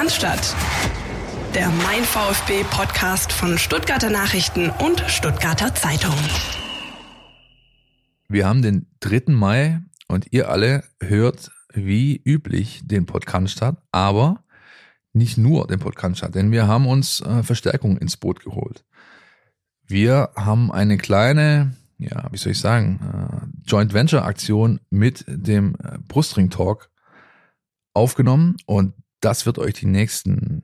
[0.00, 0.56] Cannstatt.
[1.54, 6.14] Der Mein VfB Podcast von Stuttgarter Nachrichten und Stuttgarter Zeitung.
[8.26, 9.24] Wir haben den 3.
[9.26, 13.60] Mai und ihr alle hört wie üblich den Podcast,
[13.92, 14.42] aber
[15.12, 18.86] nicht nur den Podcast, denn wir haben uns äh, Verstärkung ins Boot geholt.
[19.86, 25.74] Wir haben eine kleine, ja, wie soll ich sagen, äh, Joint Venture Aktion mit dem
[25.74, 26.88] äh, Brustring Talk
[27.92, 30.62] aufgenommen und das wird euch die nächsten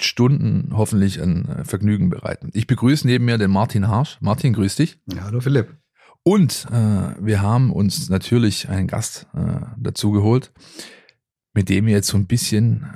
[0.00, 2.50] Stunden hoffentlich ein äh, Vergnügen bereiten.
[2.54, 4.18] Ich begrüße neben mir den Martin Harsch.
[4.20, 4.98] Martin, grüß dich.
[5.12, 5.76] Ja, hallo Philipp.
[6.22, 10.52] Und äh, wir haben uns natürlich einen Gast äh, dazu geholt,
[11.52, 12.86] mit dem wir jetzt so ein bisschen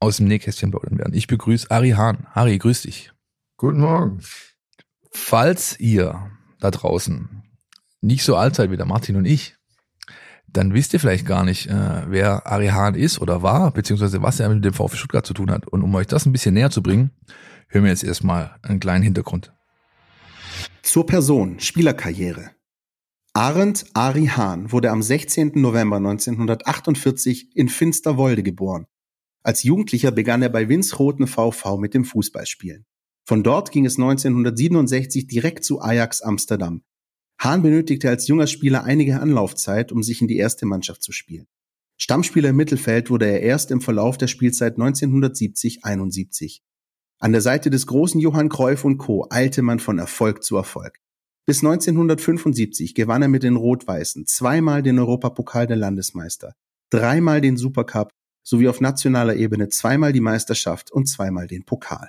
[0.00, 1.14] aus dem Nähkästchen plaudern werden.
[1.14, 2.26] Ich begrüße Ari Hahn.
[2.34, 3.12] Ari, grüß dich.
[3.56, 4.20] Guten Morgen.
[5.10, 7.42] Falls ihr da draußen
[8.00, 9.56] nicht so alt seid wie der Martin und ich,
[10.58, 14.40] dann wisst ihr vielleicht gar nicht, äh, wer Ari Hahn ist oder war, beziehungsweise was
[14.40, 15.68] er mit dem VfB Stuttgart zu tun hat.
[15.68, 17.12] Und um euch das ein bisschen näher zu bringen,
[17.68, 19.52] hören wir jetzt erstmal einen kleinen Hintergrund.
[20.82, 22.50] Zur Person, Spielerkarriere.
[23.34, 25.52] Arend Ari Hahn wurde am 16.
[25.54, 28.86] November 1948 in Finsterwolde geboren.
[29.44, 32.84] Als Jugendlicher begann er bei Winsroten VV mit dem Fußballspielen.
[33.24, 36.82] Von dort ging es 1967 direkt zu Ajax Amsterdam,
[37.38, 41.46] Hahn benötigte als junger Spieler einige Anlaufzeit, um sich in die erste Mannschaft zu spielen.
[41.96, 46.60] Stammspieler im Mittelfeld wurde er erst im Verlauf der Spielzeit 1970-71.
[47.20, 49.26] An der Seite des großen Johann Cruyff und Co.
[49.30, 50.98] eilte man von Erfolg zu Erfolg.
[51.46, 56.54] Bis 1975 gewann er mit den Rot-Weißen zweimal den Europapokal der Landesmeister,
[56.90, 58.10] dreimal den Supercup
[58.44, 62.08] sowie auf nationaler Ebene zweimal die Meisterschaft und zweimal den Pokal.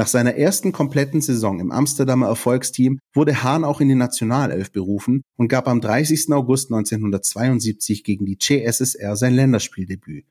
[0.00, 5.20] Nach seiner ersten kompletten Saison im Amsterdamer Erfolgsteam wurde Hahn auch in die Nationalelf berufen
[5.36, 6.32] und gab am 30.
[6.32, 10.24] August 1972 gegen die CSSR sein Länderspieldebüt.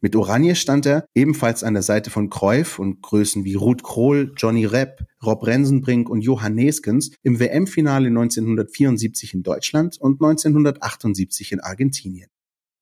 [0.00, 4.32] Mit Oranje stand er ebenfalls an der Seite von Cruyff und Größen wie Ruth Krohl,
[4.36, 11.58] Johnny Repp, Rob Rensenbrink und Johann Neskens im WM-Finale 1974 in Deutschland und 1978 in
[11.58, 12.28] Argentinien.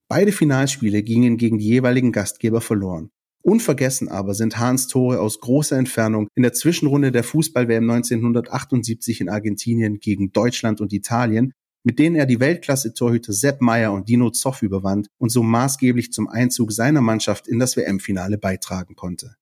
[0.07, 3.09] Beide Finalspiele gingen gegen die jeweiligen Gastgeber verloren.
[3.45, 9.29] Unvergessen aber sind Hahns Tore aus großer Entfernung in der Zwischenrunde der Fußball-WM 1978 in
[9.29, 14.63] Argentinien gegen Deutschland und Italien, mit denen er die Weltklasse-Torhüter Sepp Meyer und Dino Zoff
[14.63, 19.35] überwand und so maßgeblich zum Einzug seiner Mannschaft in das WM-Finale beitragen konnte.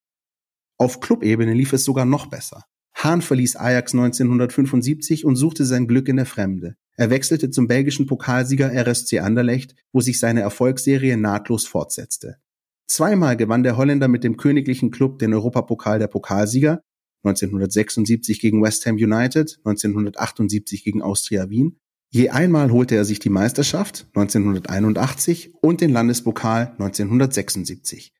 [0.77, 2.65] Auf Clubebene lief es sogar noch besser.
[2.95, 6.75] Hahn verließ Ajax 1975 und suchte sein Glück in der Fremde.
[6.97, 12.39] Er wechselte zum belgischen Pokalsieger RSC Anderlecht, wo sich seine Erfolgsserie nahtlos fortsetzte.
[12.87, 16.81] Zweimal gewann der Holländer mit dem königlichen Klub den Europapokal der Pokalsieger,
[17.23, 21.79] 1976 gegen West Ham United, 1978 gegen Austria Wien.
[22.09, 28.13] Je einmal holte er sich die Meisterschaft 1981 und den Landespokal 1976.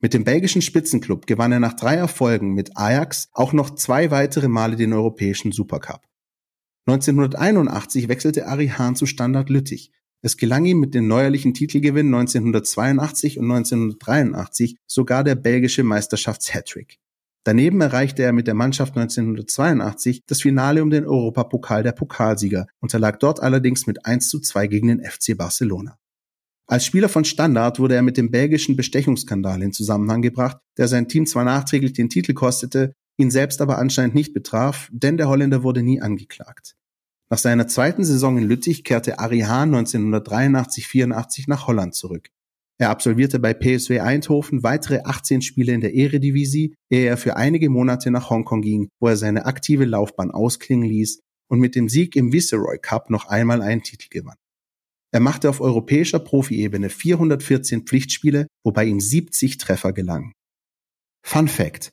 [0.00, 4.48] Mit dem belgischen Spitzenklub gewann er nach drei Erfolgen mit Ajax auch noch zwei weitere
[4.48, 6.02] Male den europäischen Supercup.
[6.86, 9.92] 1981 wechselte Ari Hahn zu Standard Lüttich,
[10.22, 16.98] es gelang ihm mit den neuerlichen Titelgewinnen 1982 und 1983 sogar der belgische Meisterschafts-Hattrick.
[17.44, 23.20] Daneben erreichte er mit der Mannschaft 1982 das Finale um den Europapokal der Pokalsieger, unterlag
[23.20, 25.96] dort allerdings mit 1 zu 2 gegen den FC Barcelona.
[26.66, 31.08] Als Spieler von Standard wurde er mit dem belgischen Bestechungsskandal in Zusammenhang gebracht, der sein
[31.08, 35.62] Team zwar nachträglich den Titel kostete, ihn selbst aber anscheinend nicht betraf, denn der Holländer
[35.62, 36.76] wurde nie angeklagt.
[37.30, 42.30] Nach seiner zweiten Saison in Lüttich kehrte Ari Hahn 1983-84 nach Holland zurück.
[42.80, 47.70] Er absolvierte bei PSW Eindhoven weitere 18 Spiele in der Eredivisie, ehe er für einige
[47.70, 52.14] Monate nach Hongkong ging, wo er seine aktive Laufbahn ausklingen ließ und mit dem Sieg
[52.14, 54.36] im Viceroy Cup noch einmal einen Titel gewann.
[55.10, 60.32] Er machte auf europäischer Profiebene 414 Pflichtspiele, wobei ihm 70 Treffer gelangen.
[61.26, 61.90] Fun Fact.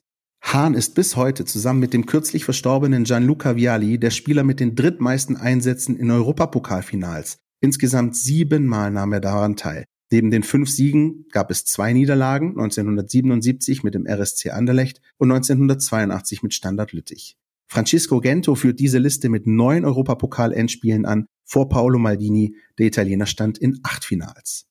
[0.52, 4.76] Hahn ist bis heute zusammen mit dem kürzlich verstorbenen Gianluca Vialli der Spieler mit den
[4.76, 7.38] drittmeisten Einsätzen in Europapokalfinals.
[7.60, 9.86] Insgesamt siebenmal nahm er daran teil.
[10.12, 16.44] Neben den fünf Siegen gab es zwei Niederlagen, 1977 mit dem RSC Anderlecht und 1982
[16.44, 17.36] mit Standard Lüttich.
[17.66, 23.58] Francisco Gento führt diese Liste mit neun Europapokal-Endspielen an, vor Paolo Maldini, der Italiener stand
[23.58, 24.66] in acht Finals.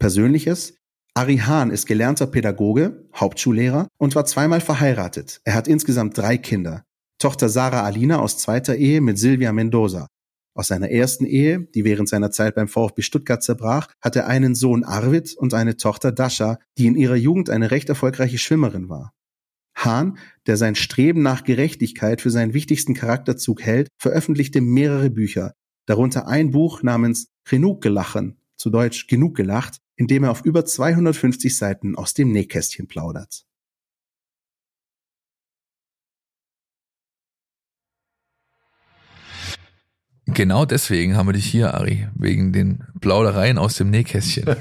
[0.00, 0.79] Persönliches
[1.14, 5.40] Ari Hahn ist gelernter Pädagoge, Hauptschullehrer und war zweimal verheiratet.
[5.44, 6.84] Er hat insgesamt drei Kinder.
[7.18, 10.06] Tochter Sarah Alina aus zweiter Ehe mit Silvia Mendoza.
[10.54, 14.54] Aus seiner ersten Ehe, die während seiner Zeit beim VfB Stuttgart zerbrach, hat er einen
[14.54, 19.12] Sohn Arvid und eine Tochter Dasha, die in ihrer Jugend eine recht erfolgreiche Schwimmerin war.
[19.76, 25.54] Hahn, der sein Streben nach Gerechtigkeit für seinen wichtigsten Charakterzug hält, veröffentlichte mehrere Bücher,
[25.86, 30.64] darunter ein Buch namens Genug gelachen, zu Deutsch Genug gelacht, in dem er auf über
[30.64, 33.44] 250 Seiten aus dem Nähkästchen plaudert.
[40.24, 44.46] Genau deswegen haben wir dich hier, Ari, wegen den Plaudereien aus dem Nähkästchen.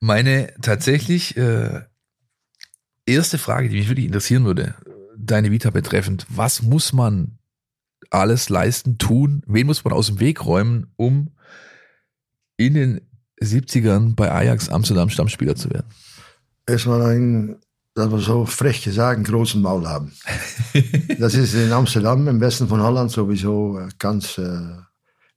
[0.00, 1.82] Meine tatsächlich äh,
[3.04, 4.74] erste Frage, die mich wirklich interessieren würde,
[5.18, 7.38] deine Vita betreffend, was muss man
[8.08, 11.35] alles leisten, tun, wen muss man aus dem Weg räumen, um
[12.56, 13.00] in den
[13.42, 15.86] 70ern bei Ajax Amsterdam Stammspieler zu werden?
[16.66, 17.56] Erstmal ein
[17.96, 20.12] dat we zo frech gesagt, einen großen Maul haben.
[21.18, 24.76] das ist in Amsterdam, im Westen von Holland, sowieso äh, ganz äh,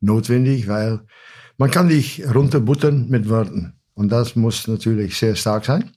[0.01, 1.00] notwendig, weil
[1.57, 3.80] man kann dich runterbuttern mit Worten.
[3.94, 5.92] Und das muss natürlich sehr stark sein.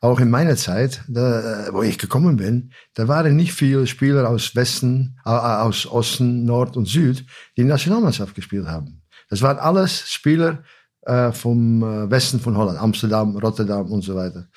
[0.00, 4.26] Auch in meiner Zeit, da, äh, wo ich gekommen bin, da waren nicht viele Spieler
[4.26, 7.26] aus Westen, äh, aus Osten, Nord und Süd,
[7.58, 8.99] die Nationalmannschaft gespielt haben.
[9.30, 10.62] Das waren alles Spieler
[11.02, 14.48] äh, vom äh, Westen von Holland, Amsterdam, Rotterdam und so weiter.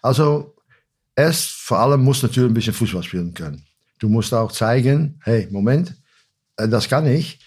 [0.00, 0.56] Also
[1.14, 3.64] erst vor allem musst du natürlich ein bisschen Fußball spielen können.
[3.98, 5.94] Du musst auch zeigen, hey, Moment,
[6.56, 7.38] äh, das kann ich.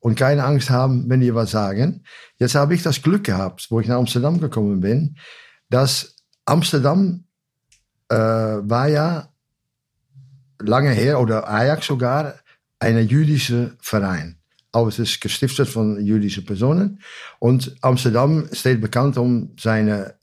[0.00, 2.04] Und keine Angst haben, wenn die was sagen.
[2.36, 5.16] Jetzt habe ich das Glück gehabt, wo ich nach Amsterdam gekommen bin,
[5.70, 7.24] dass Amsterdam
[8.08, 9.28] äh, war ja
[10.58, 12.34] lange her, oder Ajax sogar,
[12.78, 14.41] ein jüdischer Verein.
[14.72, 17.00] Aber es ist gestiftet von jüdischen Personen.
[17.38, 20.14] Und Amsterdam steht bekannt um seine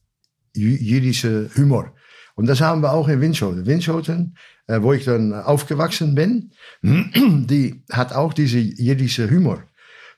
[0.53, 1.93] jüdische Humor.
[2.35, 3.65] Und das haben wir auch in Winschoten.
[3.65, 4.35] Winschoten,
[4.67, 6.51] äh, wo ich dann aufgewachsen bin,
[6.81, 9.63] die hat auch diese jiddische Humor.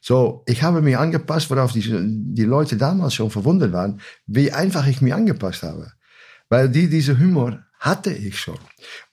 [0.02, 4.88] So, ich habe mich angepasst, worauf die, die Leute damals schon verwundert waren, wie einfach
[4.88, 5.92] ich mich angepasst habe.
[6.50, 8.60] Weil die, diese Humor hatte ich schon.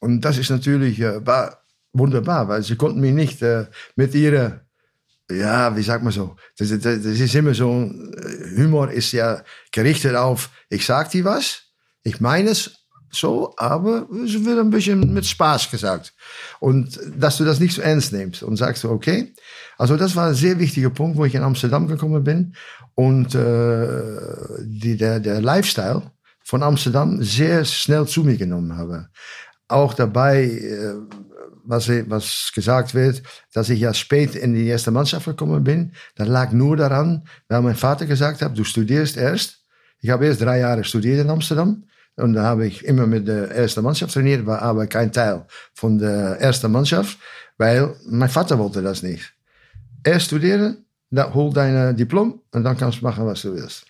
[0.00, 1.62] Und das ist natürlich äh, war
[1.92, 3.66] wunderbar, weil sie konnten mich nicht äh,
[3.96, 4.60] mit ihrer
[5.30, 6.36] ja, wie sagt man so?
[6.56, 9.42] Das, das, das ist immer so, äh, Humor ist ja
[9.72, 11.62] gerichtet auf, ich sag dir was,
[12.02, 12.78] ich meine es
[13.10, 16.12] so, aber es wird ein bisschen mit Spaß gesagt.
[16.60, 19.32] Und dass du das nicht so ernst nimmst und sagst, okay.
[19.78, 22.54] Also das war ein sehr wichtiger Punkt, wo ich in Amsterdam gekommen bin
[22.94, 24.16] und äh,
[24.60, 26.02] die, der, der Lifestyle
[26.44, 29.08] von Amsterdam sehr schnell zu mir genommen habe.
[29.68, 30.94] Auch dabei, äh,
[31.68, 33.22] was, was gesagt wird,
[33.52, 37.60] dass ich ja spät in die erste Mannschaft gekommen bin, das lag nur daran, weil
[37.60, 39.58] mein Vater gesagt hat, du studierst erst.
[40.00, 41.84] Ich habe erst drei Jahre studiert in Amsterdam.
[42.16, 45.98] Und da habe ich immer mit der ersten Mannschaft trainiert, war aber kein Teil von
[45.98, 47.18] der ersten Mannschaft,
[47.58, 49.32] weil mein Vater wollte das nicht.
[50.02, 53.86] Erst studieren, dann hol dein Diplom und dann kannst du machen, was du willst.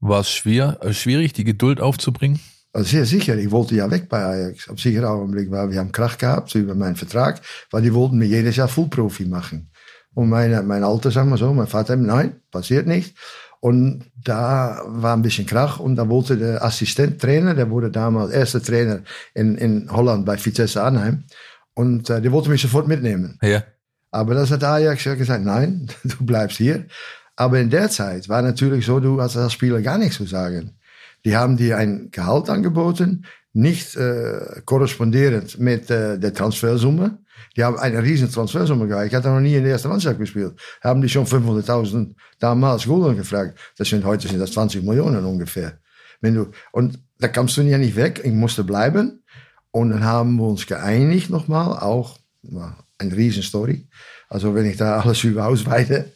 [0.00, 2.40] War es schwer, äh, schwierig, die Geduld aufzubringen?
[2.78, 3.36] Sehr sicher.
[3.36, 4.68] Ich wollte ja weg bei Ajax.
[4.68, 7.40] Auf sicher Augenblick, weil wir haben Krach gehabt über meinen Vertrag,
[7.70, 9.70] weil die wollten mir jedes Jahr Fullprofi machen.
[10.14, 13.16] Und meine, mein Alter, sagen wir so, mein Vater, nein, passiert nicht.
[13.60, 18.30] Und da war ein bisschen Krach und da wollte der Assistent Trainer, der wurde damals
[18.30, 19.00] erster Trainer
[19.34, 21.24] in, in Holland bei Vitesse Arnhem
[21.74, 23.38] und äh, der wollte mich sofort mitnehmen.
[23.42, 23.64] Ja.
[24.10, 26.86] Aber das hat Ajax ja gesagt, nein, du bleibst hier.
[27.34, 30.78] Aber in der Zeit war natürlich so, du hast als Spieler gar nichts zu sagen.
[31.26, 37.18] Die haben dir ein Gehalt angeboten, nicht äh, korrespondierend mit äh, der Transfersumme.
[37.56, 39.08] Die haben eine riesen Transfersumme gehabt.
[39.08, 40.54] Ich hatte noch nie in der ersten Mannschaft gespielt.
[40.84, 43.58] Haben die schon 500.000 damals Gulden gefragt.
[43.76, 45.80] Das sind heute sind das 20 Millionen ungefähr.
[46.20, 48.20] Wenn du, und da kamst du ja nicht weg.
[48.22, 49.24] Ich musste bleiben.
[49.72, 52.18] Und dann haben wir uns geeinigt nochmal, auch
[52.98, 53.88] eine riesen Story.
[54.28, 56.12] Also wenn ich da alles über ausweite,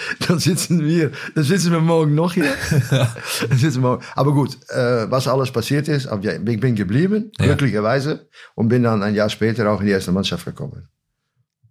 [0.28, 2.52] dann sitzen wir, dann sitzen wir morgen noch hier.
[2.90, 7.46] dann sitzen wir, aber gut, äh, was alles passiert ist, ich bin geblieben, ja.
[7.46, 10.88] glücklicherweise, und bin dann ein Jahr später auch in die erste Mannschaft gekommen.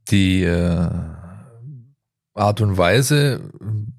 [0.09, 0.89] Die äh,
[2.33, 3.41] Art und Weise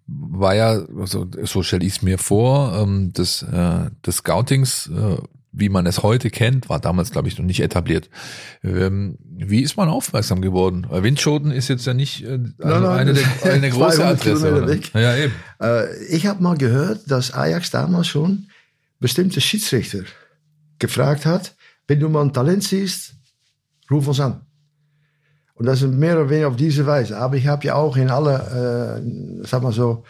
[0.06, 5.18] war ja, also, so stelle ich es mir vor, ähm, des, äh, des Scoutings äh,
[5.52, 8.08] wie man es heute kennt, war damals, glaube ich, noch nicht etabliert.
[8.62, 10.86] Ähm, wie ist man aufmerksam geworden?
[10.88, 14.80] Windschoten ist jetzt ja nicht äh, also nein, nein, eine, der, eine große Adresse.
[14.94, 15.32] Ja, eben.
[15.60, 18.46] Äh, ich habe mal gehört, dass Ajax damals schon
[19.00, 20.04] bestimmte Schiedsrichter
[20.78, 21.54] gefragt hat,
[21.88, 23.14] wenn du mal ein Talent siehst,
[23.90, 24.42] ruf uns an.
[25.54, 27.18] Und das ist mehr oder weniger auf diese Weise.
[27.18, 30.04] Aber ich habe ja auch in alle, äh, sag mal so,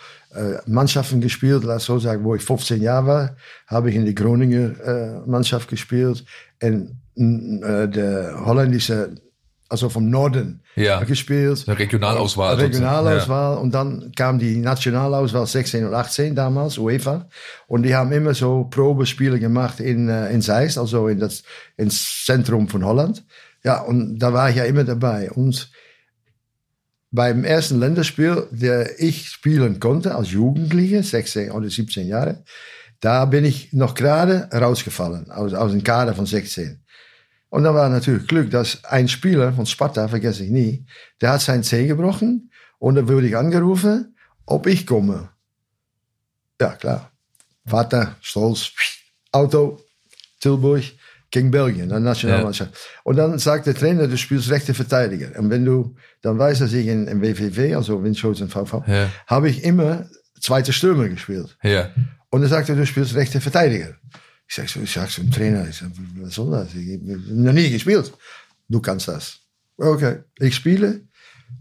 [0.66, 4.80] Mannschaften gespielt, lass so sagen, wo ich 15 Jahre war, habe ich in die Groninger
[4.80, 6.24] äh, Mannschaft gespielt,
[6.60, 9.14] in äh, der holländische,
[9.68, 11.02] also vom Norden ja.
[11.04, 11.64] gespielt.
[11.66, 12.56] Eine Regionalauswahl.
[12.56, 13.54] Regionalauswahl.
[13.54, 13.60] Ja.
[13.60, 17.28] Und dann kam die Nationalauswahl 16 und 18 damals, UEFA.
[17.66, 21.42] Und die haben immer so Probespiele gemacht in, äh, in Zeist, also in das,
[21.76, 23.24] ins Zentrum von Holland.
[23.62, 25.30] Ja, und da war ich ja immer dabei.
[25.30, 25.70] Und
[27.10, 32.44] beim ersten Länderspiel, der ich spielen konnte als Jugendliche, 16 oder 17 Jahre,
[33.00, 36.82] da bin ich noch gerade rausgefallen aus, aus dem Kader von 16.
[37.48, 40.86] Und da war natürlich Glück, dass ein Spieler von Sparta, vergesse ich nie,
[41.20, 45.30] der hat sein Zeh gebrochen und da wurde ich angerufen, ob ich komme.
[46.60, 47.10] Ja, klar.
[47.66, 48.70] Vater, stolz,
[49.32, 49.80] Auto,
[50.40, 50.84] Tilburg,
[51.30, 52.72] gegen Belgien, dann Nationalmannschaft.
[52.72, 53.00] Ja.
[53.04, 55.38] Und dann sagt der Trainer, du spielst rechte Verteidiger.
[55.38, 59.10] Und wenn du dann weißt, dass ich in, in WVV, also Windschoten VV, ja.
[59.26, 60.06] habe ich immer
[60.40, 61.56] zweite Stürmer gespielt.
[61.62, 61.90] Ja.
[62.30, 63.94] Und er sagte, du spielst rechte Verteidiger.
[64.48, 66.74] Ich sag so, ich sag zum Trainer, ich sag, was soll das?
[66.74, 68.12] Ich habe noch nie gespielt.
[68.68, 69.38] Du kannst das.
[69.76, 71.02] Okay, ich spiele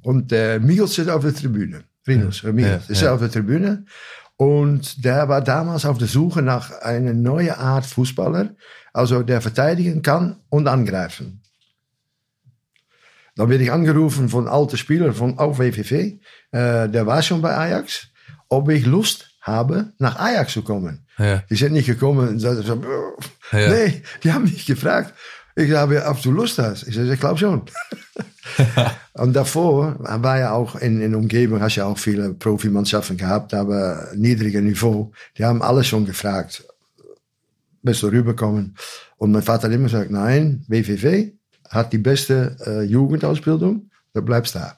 [0.02, 1.84] und der Migels sitzt auf der Tribüne.
[2.08, 2.52] Rinus, ja.
[2.52, 2.94] Migels, ja.
[2.94, 3.14] ist ja.
[3.14, 3.86] auf der Tribüne.
[4.40, 8.52] Und der war damals auf der Suche nach einer neuen Art Fußballer,
[8.94, 11.42] also der verteidigen kann und angreifen.
[13.36, 16.20] Dann werde ich angerufen von alten Spielern von auch WVV, äh,
[16.88, 18.08] der war schon bei Ajax,
[18.48, 21.06] ob ich Lust habe, nach Ajax zu kommen.
[21.18, 21.44] Ja.
[21.50, 22.86] Die sind nicht gekommen und sagten,
[23.52, 23.70] ja.
[23.70, 25.14] nee, die haben mich gefragt.
[25.56, 26.88] Ich habe, du Lust hast.
[26.88, 27.64] Ich ich glaube schon.
[29.14, 34.10] und davor war ja auch in, in Umgebung, hast ja auch viele Profimannschaften gehabt, aber
[34.16, 35.12] niedriger Niveau.
[35.38, 36.66] Die haben alles schon gefragt.
[37.82, 38.76] Bist du rüberkommen?
[39.18, 41.32] Und mein Vater hat immer gesagt, nein, WVV
[41.70, 44.78] hat die beste äh, Jugendausbildung, du bleibst da.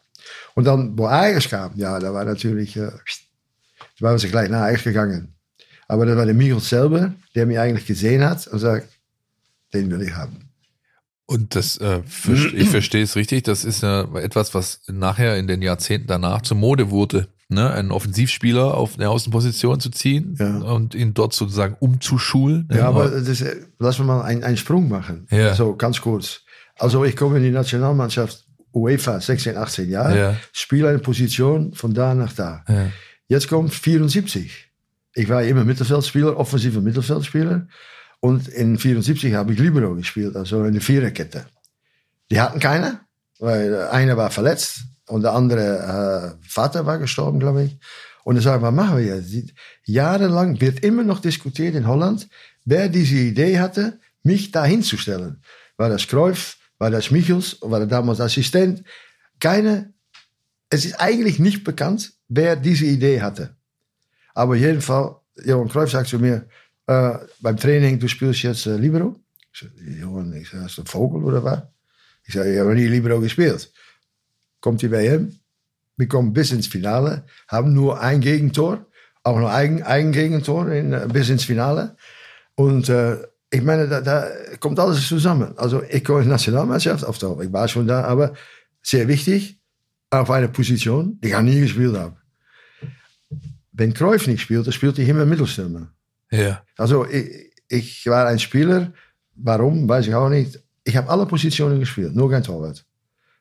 [0.56, 2.92] Und dann, wo Ajax kam, ja, da war natürlich, äh,
[4.00, 5.34] da waren sie gleich nach Ajax gegangen.
[5.88, 8.88] Aber das war der Michel selber, der mich eigentlich gesehen hat und sagt,
[9.74, 10.51] den will ich haben.
[11.32, 12.02] Und das, äh,
[12.54, 16.58] ich verstehe es richtig, das ist ja etwas, was nachher in den Jahrzehnten danach zur
[16.58, 17.72] Mode wurde, ne?
[17.72, 20.58] einen Offensivspieler auf eine Außenposition zu ziehen ja.
[20.58, 22.68] und ihn dort sozusagen umzuschulen.
[22.70, 23.46] Ja, aber das,
[23.80, 25.26] lass wir mal einen, einen Sprung machen.
[25.32, 25.56] Ja.
[25.56, 26.42] So ganz kurz.
[26.78, 30.36] Also ich komme in die Nationalmannschaft UEFA, 16, 18 Jahre, ja.
[30.52, 32.66] spiele eine Position von da nach da.
[32.68, 32.92] Ja.
[33.30, 34.70] Jetzt kommt 74.
[35.14, 37.68] Ich war immer Mittelfeldspieler, offensiver Mittelfeldspieler.
[38.22, 41.46] Und in 74 habe ich Libero gespielt, also eine Viererkette.
[42.30, 43.02] Die hatten keine,
[43.40, 47.78] weil einer war verletzt und der andere äh, Vater war gestorben, glaube ich.
[48.24, 49.54] Und dann sage ich, was machen wir jetzt?
[49.86, 52.30] Jahrelang wird immer noch diskutiert in Holland,
[52.64, 55.42] wer diese Idee hatte, mich da hinzustellen.
[55.78, 58.84] War das Cruyff, war das Michels, war er damals Assistent?
[59.40, 59.94] Keine,
[60.70, 63.56] es ist eigentlich nicht bekannt, wer diese Idee hatte.
[64.36, 66.46] Aber jedenfalls, Johan Cruyff sagt zu mir,
[66.92, 69.16] äh, beim Training, du spielst jetzt äh, Libero?
[69.54, 71.62] Ich sage, Johann, ich sag, hast du Vogel oder was?
[72.26, 73.72] Ich sage, ich habe nie Libero gespielt.
[74.60, 75.40] Kommt die WM,
[75.98, 78.86] wir kommen bis ins Finale, haben nur ein Gegentor,
[79.24, 81.96] auch nur ein, ein Gegentor in, äh, bis ins Finale.
[82.56, 83.18] Und äh,
[83.50, 84.28] ich meine, da, da,
[84.60, 85.58] kommt alles zusammen.
[85.58, 88.34] Also ich komme in die Nationalmannschaft, auf der, ich war schon da, aber
[88.82, 89.60] sehr wichtig,
[90.10, 92.18] auf einer Position, die ich nie gespielt habe.
[93.72, 95.92] Wenn Cruyff nicht spielte, spielte ich immer Mittelstürmer.
[96.32, 96.64] Ja.
[96.78, 98.94] Also ich, ich war ein Spieler,
[99.36, 100.60] warum, weiß ich auch nicht.
[100.84, 102.84] Ich habe alle Positionen gespielt, nur kein Torwart.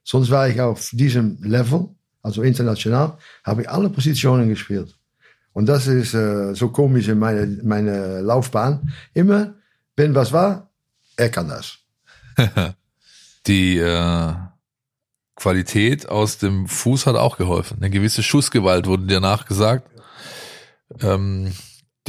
[0.04, 1.88] Sonst war ich auf diesem Level,
[2.22, 4.94] also international, habe ich alle Positionen gespielt.
[5.52, 8.92] Und das ist äh, so komisch in meine, meine Laufbahn.
[9.14, 9.54] Immer,
[9.96, 10.70] wenn was war,
[11.16, 11.78] er kann das.
[13.46, 14.32] Die äh,
[15.34, 17.78] Qualität aus dem Fuß hat auch geholfen.
[17.80, 19.88] Eine gewisse Schussgewalt wurde dir nachgesagt.
[21.00, 21.52] Ähm,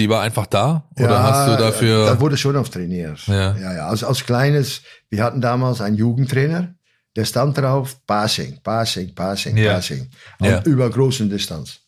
[0.02, 0.90] die war einfach da?
[0.96, 2.08] Oder ja, hast du dafür.
[2.08, 3.20] Da wurde schon oft trainiert.
[3.28, 3.56] Ja.
[3.56, 3.88] ja, ja.
[3.88, 4.82] Also als kleines,
[5.12, 6.74] wir hatten damals einen Jugendtrainer,
[7.16, 9.74] der stand drauf, Passing, Passing, Passing, ja.
[9.74, 10.10] Passing.
[10.42, 10.64] Ja.
[10.64, 11.82] Über großen Distanz.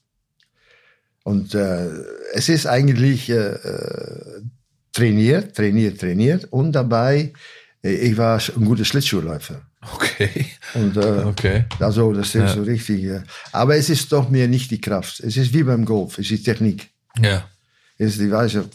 [1.24, 1.88] Und äh,
[2.34, 3.56] es ist eigentlich äh,
[4.92, 7.34] trainiert, trainiert, trainiert und dabei,
[7.84, 9.62] äh, ich war ein guter Schlittschuhläufer.
[9.96, 10.46] Okay.
[10.76, 11.66] Und, äh, okay.
[11.80, 12.48] Also, das ist ja.
[12.48, 13.06] so richtig.
[13.06, 15.20] Äh, aber es ist doch mehr nicht die Kraft.
[15.22, 16.90] Es ist wie beim Golf, es ist Technik.
[17.20, 17.46] Ja
[17.98, 18.70] ist die Weise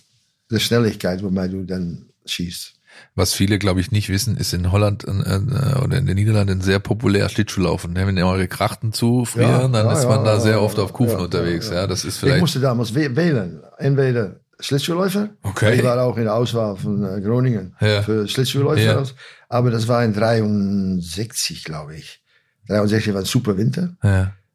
[0.50, 2.74] der Schnelligkeit, wobei du dann schießt.
[3.14, 6.60] Was viele, glaube ich, nicht wissen, ist in Holland äh, äh, oder in den Niederlanden
[6.60, 7.92] sehr populär Schlittschuhlaufen.
[7.92, 8.06] Ne?
[8.06, 10.92] Wenn ihr eure Krachten zufrieren, ja, dann ja, ist man ja, da sehr oft auf
[10.92, 11.70] Kufen unterwegs.
[11.70, 12.36] Ja, das ist vielleicht.
[12.36, 13.60] Ich musste damals wählen.
[13.78, 15.30] Entweder Schlittschuhläufer.
[15.42, 15.76] Okay.
[15.76, 19.04] Ich war auch in der Auswahl von äh, Groningen für Schlittschuhläufer.
[19.48, 22.22] Aber das war in 63, glaube ich.
[22.68, 23.96] 63 war ein super Winter.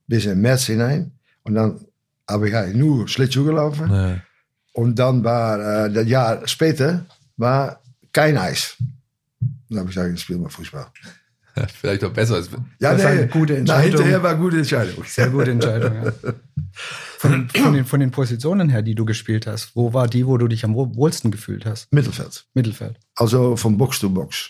[0.08, 1.14] Bis in März hinein.
[1.44, 1.80] Und dann
[2.30, 4.22] habe ich halt nur Schlittschuh gelaufen.
[4.74, 7.06] Und dann war, äh, das Jahr später,
[7.38, 8.76] war kein Eis.
[9.70, 10.88] Dann habe ich gesagt, ich spiele mal Fußball.
[11.80, 12.36] Vielleicht auch besser.
[12.36, 12.50] Als
[12.80, 13.92] ja, das nee, eine gute Entscheidung.
[13.92, 15.04] Na, hinterher war eine gute Entscheidung.
[15.06, 16.14] Sehr gute Entscheidung, ja.
[17.20, 20.38] Von, von, den, von den Positionen her, die du gespielt hast, wo war die, wo
[20.38, 21.94] du dich am wohlsten gefühlt hast?
[21.94, 22.46] Mittelfeld.
[22.54, 23.00] Mittelfeld.
[23.16, 24.50] Also von Box zu Box.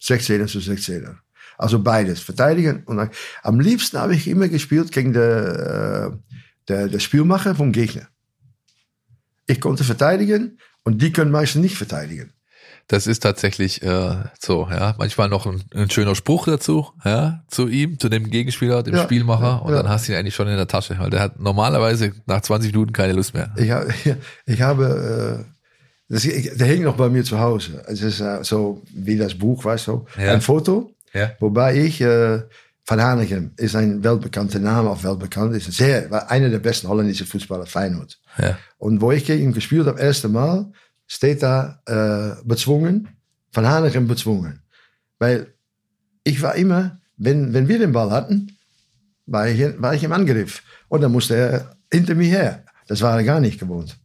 [0.00, 1.16] 16er zu 16er.
[1.58, 2.84] Also beides, verteidigen.
[2.84, 3.10] Und
[3.42, 6.32] am liebsten habe ich immer gespielt gegen der, äh,
[6.68, 8.08] der, der Spielmacher vom Gegner.
[9.46, 12.32] Ich konnte verteidigen und die können meistens nicht verteidigen.
[12.88, 14.94] Das ist tatsächlich äh, so, ja.
[14.96, 19.02] Manchmal noch ein, ein, schöner Spruch dazu, ja, zu ihm, zu dem Gegenspieler, dem ja,
[19.02, 19.82] Spielmacher, und ja.
[19.82, 22.72] dann hast du ihn eigentlich schon in der Tasche, weil der hat normalerweise nach 20
[22.72, 23.52] Minuten keine Lust mehr.
[23.56, 23.86] Ich, hab,
[24.46, 25.52] ich habe, äh,
[26.08, 27.82] das, der hängt noch bei mir zu Hause.
[27.88, 30.92] Es ist äh, so wie das Buch, weißt du, ein Foto,
[31.40, 32.42] wobei ich äh,
[32.86, 37.26] Van Hanegem ist ein weltbekannter Name, auch weltbekannt, ist sehr, war einer der besten holländischen
[37.26, 38.20] Fußballer, Feyenoord.
[38.38, 38.58] Ja.
[38.78, 40.70] Und wo ich gegen ihn gespielt habe, erste Mal,
[41.06, 43.08] steht da äh, bezwungen,
[43.52, 44.62] Van Hanegem bezwungen.
[45.18, 45.54] Weil
[46.22, 48.56] ich war immer, wenn, wenn wir den Ball hatten,
[49.26, 50.62] war ich, war ich im Angriff.
[50.88, 52.64] Und dann musste er hinter mir her.
[52.86, 53.98] Das war er gar nicht gewohnt.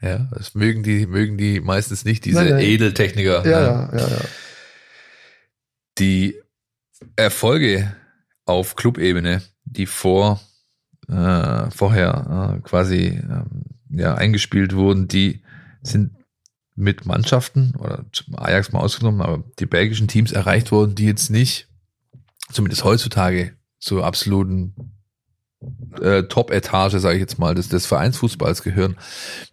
[0.00, 2.60] Ja, das mögen die, mögen die meistens nicht, diese nein, nein.
[2.60, 3.44] Edeltechniker.
[3.46, 4.20] Ja, ja, ja, ja.
[5.98, 6.40] Die
[7.16, 7.94] Erfolge
[8.44, 10.40] auf Clubebene, die vor,
[11.08, 15.42] äh, vorher äh, quasi ähm, ja, eingespielt wurden, die
[15.82, 16.16] sind
[16.74, 18.04] mit Mannschaften oder
[18.36, 21.68] Ajax mal ausgenommen, aber die belgischen Teams erreicht wurden, die jetzt nicht,
[22.50, 24.94] zumindest heutzutage, zur absoluten
[26.00, 28.96] äh, Top-Etage, sage ich jetzt mal, des, des Vereinsfußballs gehören.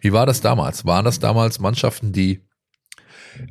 [0.00, 0.84] Wie war das damals?
[0.84, 2.40] Waren das damals Mannschaften, die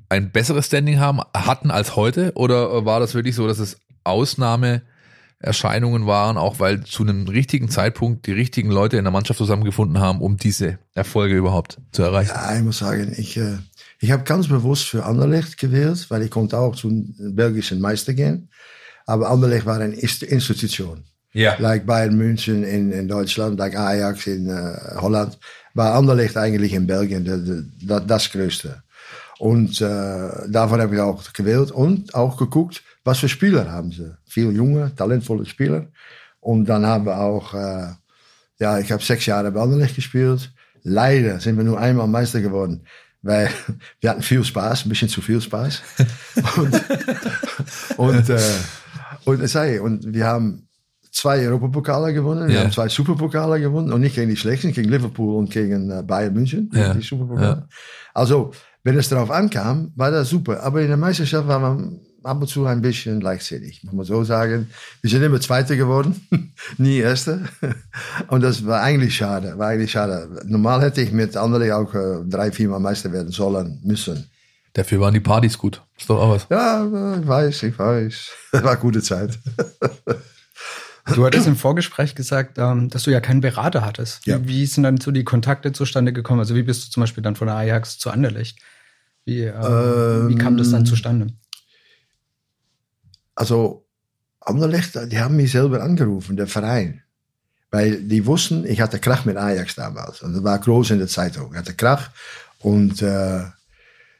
[0.10, 2.34] ein besseres Standing haben, hatten als heute?
[2.36, 8.28] Oder war das wirklich so, dass es Ausnahmeerscheinungen waren, auch weil zu einem richtigen Zeitpunkt
[8.28, 12.32] die richtigen Leute in der Mannschaft zusammengefunden haben, um diese Erfolge überhaupt zu erreichen?
[12.34, 13.58] Ja, ich muss sagen, ich, äh,
[14.00, 18.50] ich habe ganz bewusst für Anderlecht gewählt, weil ich konnte auch zum belgischen Meister gehen.
[19.06, 21.04] Aber Anderlecht war eine Institution.
[21.34, 21.56] Ja.
[21.60, 25.38] Like Bayern München in, in Deutschland, like Ajax in uh, Holland.
[25.74, 28.84] War Anderlecht eigentlich in Belgien de, de, das Größte.
[29.40, 34.16] Und äh, davon habe ich auch gewählt und auch geguckt, was für Spieler haben sie.
[34.26, 35.88] Viele junge, talentvolle Spieler.
[36.40, 37.88] Und dann haben wir auch, äh,
[38.60, 40.52] ja, ich habe sechs Jahre bei Anderlecht gespielt.
[40.84, 42.86] Leider sind wir nur einmal Meister geworden,
[43.22, 43.50] weil
[44.00, 45.82] wir hatten viel Spaß, ein bisschen zu viel Spaß.
[46.58, 46.84] und
[47.98, 48.40] und, äh,
[49.26, 50.68] und, sei, und wir haben
[51.12, 52.62] zwei Europapokale gewonnen, wir ja.
[52.62, 56.34] haben zwei Superpokale gewonnen und nicht gegen die schlechten, gegen Liverpool und gegen äh, Bayern
[56.34, 56.94] München, ja.
[56.94, 57.48] die Superpokale.
[57.48, 57.68] Ja.
[58.14, 58.52] Also,
[58.84, 60.64] wenn es darauf ankam, war das super.
[60.64, 64.24] Aber in der Meisterschaft war man ab und zu ein bisschen leichtsinnig, muss man so
[64.24, 64.70] sagen.
[65.02, 66.28] Wir sind immer Zweite geworden,
[66.78, 67.42] nie Erste.
[68.28, 70.30] Und das war eigentlich schade, war eigentlich schade.
[70.46, 74.30] Normal hätte ich mit anderen auch äh, drei, viermal Meister werden sollen, müssen.
[74.74, 75.82] Dafür waren die Partys gut.
[75.98, 76.48] Ist doch auch was.
[76.50, 76.86] Ja,
[77.20, 78.30] ich weiß, ich weiß.
[78.54, 79.38] Das war gute Zeit.
[81.16, 84.26] Du hattest im Vorgespräch gesagt, ähm, dass du ja keinen Berater hattest.
[84.26, 84.48] Ja.
[84.48, 86.40] Wie, sind dann so die Kontakte zustande gekommen?
[86.40, 88.60] Also wie bist du zum Beispiel dann von der Ajax zu Anderlecht?
[89.26, 91.28] Wie, ähm, ähm, wie kam das dann zustande?
[93.36, 93.86] Also
[94.40, 97.04] Anderlecht, die haben mich selber angerufen, der Verein.
[97.70, 100.22] Weil die wussten, ich hatte Krach mit Ajax damals.
[100.22, 101.52] Und das war groß in der Zeitung.
[101.52, 102.10] Ich hatte Krach
[102.60, 103.44] und äh,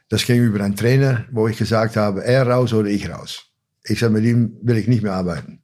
[0.08, 3.44] das ging über einen Trainer, wo ich gesagt habe, er raus oder ich raus.
[3.84, 5.62] Ich sage, mit ihm will ich nicht mehr arbeiten.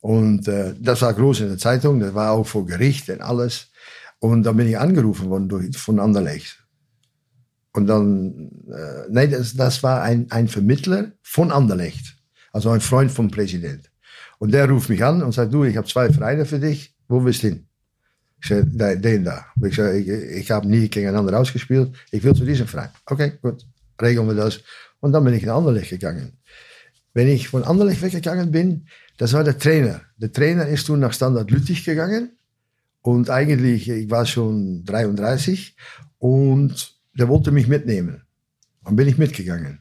[0.00, 3.68] Und äh, das war groß in der Zeitung, das war auch vor Gericht und alles.
[4.20, 6.64] Und dann bin ich angerufen worden durch, von Anderlecht.
[7.72, 12.17] Und dann, äh, nee, das, das war ein, ein Vermittler von Anderlecht.
[12.52, 13.90] Also ein Freund vom Präsident.
[14.38, 17.24] Und der ruft mich an und sagt, du, ich habe zwei Vereine für dich, wo
[17.24, 17.66] willst du hin?
[18.40, 19.46] Ich sage, den da.
[19.62, 22.90] Ich sage, ich, ich habe nie gegeneinander ausgespielt, ich will zu diesem Verein.
[23.06, 23.66] Okay, gut,
[24.00, 24.60] regeln wir das.
[25.00, 26.38] Und dann bin ich nach Anderlecht gegangen.
[27.14, 30.02] Wenn ich von Anderlecht weggegangen bin, das war der Trainer.
[30.18, 32.30] Der Trainer ist toen nach Standard Lüttich gegangen.
[33.02, 35.76] Und eigentlich, ich war schon 33
[36.18, 38.22] und der wollte mich mitnehmen.
[38.84, 39.80] Und bin ich mitgegangen.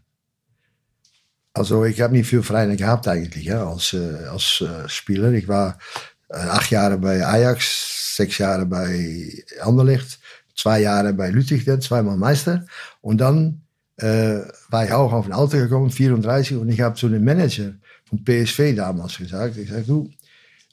[1.57, 5.31] Also ich habe nicht viel Vereine gehabt eigentlich ja, als, äh, als äh, Spieler.
[5.31, 5.49] Ich
[6.29, 10.19] acht Jahre bei Ajax, sechs Jahre bei Anderlecht,
[10.55, 12.65] zwei Jahre bei Lüttich, zweimal Meister.
[13.01, 13.61] Und dann
[13.97, 17.73] äh, war ich auch auf ein Alter gekommen, 34, und ich habe zu dem Manager
[18.05, 19.57] von PSV damals gesagt.
[19.57, 20.11] Ich sage, du,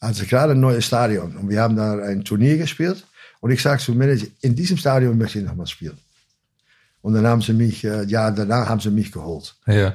[0.01, 3.07] also gerade ein neues Stadion und wir haben da ein Turnier gespielt.
[3.40, 5.99] Und ich zum Manager, in diesem Stadion möchte ich nochmal spielen.
[7.03, 9.55] Und dann haben sie mich, ja, danach haben sie mich geholt.
[9.66, 9.94] Ja.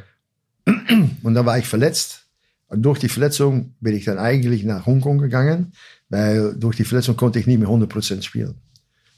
[1.23, 2.25] Und dann war ich verletzt.
[2.67, 5.73] Und durch die Verletzung bin ich dann eigentlich nach Hongkong gegangen,
[6.10, 8.55] weil durch die Verletzung konnte ich nicht mehr 100% spielen.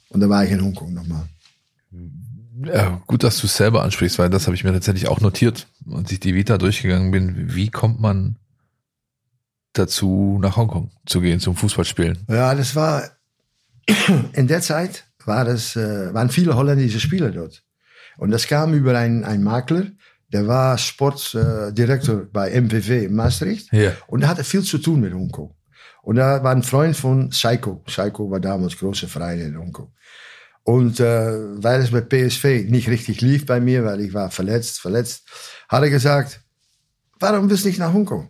[0.08, 1.26] Und dann war ich in Hongkong nochmal.
[2.64, 5.66] Ja, gut, dass du es selber ansprichst, weil das habe ich mir tatsächlich auch notiert,
[5.90, 7.54] als ich die Vita durchgegangen bin.
[7.54, 8.36] Wie kommt man
[9.72, 12.18] dazu, nach Hongkong zu gehen zum Fußballspielen?
[12.28, 13.04] Ja, das war
[14.32, 17.62] in der Zeit war das, äh, waren viele holländische Spieler dort.
[18.18, 19.86] Und das kam über einen, einen Makler,
[20.32, 23.72] der war Sportdirektor bei MPW in Maastricht.
[23.72, 23.92] Ja.
[24.06, 25.54] Und er hatte viel zu tun mit Hongkong.
[26.02, 27.84] Und er war ein Freund von Seiko.
[27.86, 29.92] Seiko war damals große Verein in Hongkong.
[30.64, 34.80] Und äh, weil es bei PSV nicht richtig lief bei mir, weil ich war verletzt,
[34.80, 35.24] verletzt,
[35.68, 36.40] hat er gesagt,
[37.18, 38.28] warum willst du nicht nach Hongkong?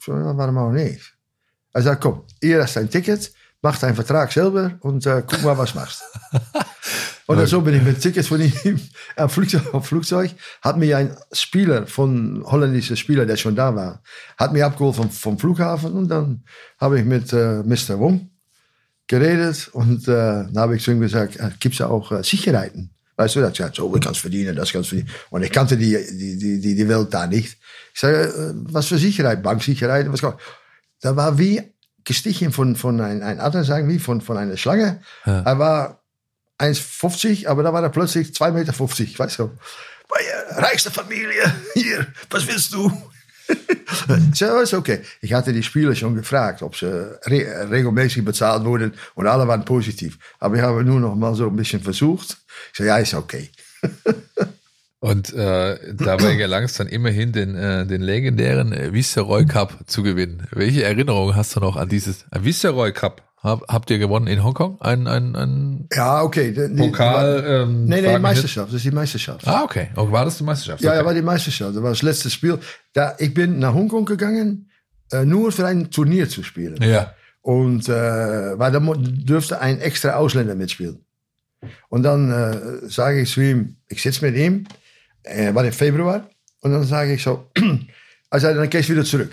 [0.00, 1.16] So, ja, warum auch nicht?
[1.72, 5.58] Er sagt, komm, ihr hast ein Ticket, mach deinen Vertrag selber und äh, guck mal,
[5.58, 6.02] was machst.
[7.26, 8.80] und so bin ich mit Tickets von ihm
[9.16, 10.30] am Flugzeug, Flugzeug,
[10.62, 14.02] hat mir ein Spieler von, holländischer Spieler, der schon da war,
[14.36, 16.44] hat mich abgeholt vom, vom Flughafen und dann
[16.78, 17.98] habe ich mit äh, Mr.
[17.98, 18.30] Wong
[19.06, 22.90] geredet und äh, dann habe ich zu ihm gesagt, äh, gibt es auch äh, Sicherheiten?
[23.16, 25.08] Weißt du, er hat gesagt, so, du kannst verdienen, das kannst verdienen.
[25.30, 27.56] Und ich kannte die, die, die, die, die Welt da nicht.
[27.94, 29.42] Ich sage, äh, was für Sicherheit?
[29.42, 30.12] Banksicherheit?
[30.12, 30.20] Was
[31.00, 31.62] Da war wie
[32.04, 35.00] gestichen von, von ein, ein Adler, sagen wie von, von einer Schlange.
[35.24, 35.40] Ja.
[35.40, 36.02] Er war
[36.58, 39.50] 1,50, aber da war er plötzlich 2,50 Meter, weißt du.
[40.50, 42.90] Reichste Familie, hier, was willst du?
[44.34, 45.00] so ist okay.
[45.20, 46.86] Ich hatte die Spieler schon gefragt, ob sie
[47.26, 50.18] re regelmäßig bezahlt wurden und alle waren positiv.
[50.38, 52.36] Aber ich habe nur noch mal so ein bisschen versucht.
[52.72, 53.50] Ich sage, ja, ist okay.
[54.98, 60.02] Und äh, dabei gelang es dann immerhin, den, äh, den legendären äh, Viceroy Cup zu
[60.02, 60.48] gewinnen.
[60.50, 63.25] Welche Erinnerung hast du noch an dieses ein Viceroy Cup?
[63.42, 64.80] Hab, habt ihr gewonnen in Hongkong?
[64.80, 66.52] Ein, ein, ein Ja, okay.
[66.52, 67.44] Die- Pokal?
[67.46, 68.68] Ähm, Nee, nee, Meisterschaft.
[68.68, 69.46] Das ist die Meisterschaft.
[69.46, 69.88] Ah, okay.
[69.94, 70.82] Und war das die Meisterschaft?
[70.82, 70.98] Ja, okay.
[70.98, 71.76] ja, war die Meisterschaft.
[71.76, 72.58] Das war das letzte Spiel.
[72.92, 74.70] Da, ich bin nach Hongkong gegangen,
[75.12, 76.76] äh, nur für ein Turnier zu spielen.
[76.82, 77.12] ja.
[77.42, 81.04] Und äh, weil da dürfte ein extra Ausländer mitspielen.
[81.88, 84.66] Und dann äh, sage ich zu ihm, ich sitze mit ihm,
[85.22, 86.28] äh, war im Februar,
[86.62, 87.46] und dann sage ich so,
[88.30, 89.30] er zei, dann gehst du wieder zurück.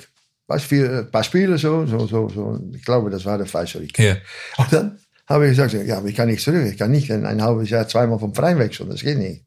[0.47, 2.59] Was für ein paar Spiele so, so, so, so.
[2.73, 3.97] Ich glaube, das war der Falscherik.
[3.97, 4.17] Ja.
[4.57, 6.65] Und dann habe ich gesagt, ja, aber ich kann nicht zurück.
[6.65, 8.89] Ich kann nicht in ein halbes Jahr zweimal vom Verein wechseln.
[8.89, 9.45] Das geht nicht.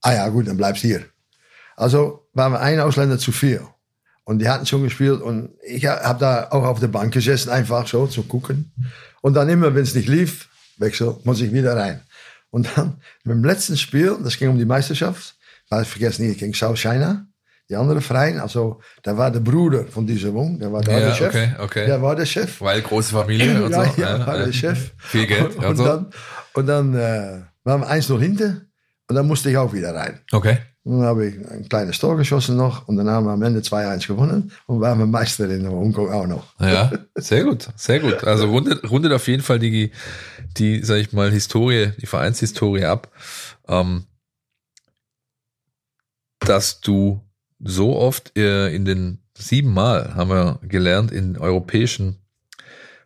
[0.00, 1.04] Ah ja, gut, dann bleibst du hier.
[1.76, 3.60] Also waren wir ein Ausländer zu viel.
[4.24, 7.88] Und die hatten schon gespielt und ich habe da auch auf der Bank gesessen, einfach
[7.88, 8.72] so zu gucken.
[9.22, 12.02] Und dann immer, wenn es nicht lief, wechsel, muss ich wieder rein.
[12.50, 15.36] Und dann beim letzten Spiel, das ging um die Meisterschaft,
[15.68, 17.26] war ich vergessen nicht, gegen South China,
[17.70, 18.40] die andere Verein.
[18.40, 21.28] Also da war der Bruder von dieser Wong, der war da Ja, der Chef.
[21.28, 21.86] okay, okay.
[21.86, 22.60] Der war der Chef.
[22.60, 24.00] Weil große Familie und ja, so.
[24.02, 24.90] ja, war der Chef.
[24.98, 25.56] Viel Geld.
[25.56, 25.84] Und, und so.
[25.84, 26.06] dann,
[26.54, 28.62] und dann äh, waren wir 1-0 hinter
[29.08, 30.20] und dann musste ich auch wieder rein.
[30.32, 30.58] okay.
[30.82, 33.60] Und dann habe ich ein kleines Tor geschossen noch und dann haben wir am Ende
[33.60, 36.54] 2-1 gewonnen und waren wir Meister in Hongkong auch noch.
[36.58, 38.24] Ja, sehr gut, sehr gut.
[38.24, 39.92] Also rundet, rundet auf jeden Fall die,
[40.56, 43.08] die, sag ich mal, Historie, die Vereinshistorie ab,
[43.68, 44.06] ähm,
[46.38, 47.20] dass du
[47.62, 52.16] so oft äh, in den siebenmal, haben wir gelernt, in europäischen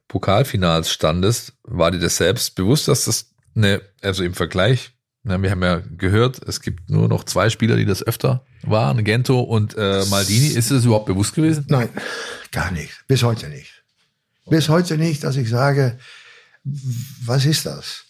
[0.08, 1.54] Pokalfinals standest.
[1.62, 6.46] War dir das selbst bewusst, dass das eine, also im Vergleich, wir haben ja gehört,
[6.46, 10.48] es gibt nur noch zwei Spieler, die das öfter waren, Gento und äh, Maldini.
[10.48, 11.64] Ist das überhaupt bewusst gewesen?
[11.68, 11.88] Nein,
[12.52, 12.92] gar nicht.
[13.06, 13.84] Bis heute nicht.
[14.46, 15.98] Bis heute nicht, dass ich sage,
[17.24, 18.04] was ist das?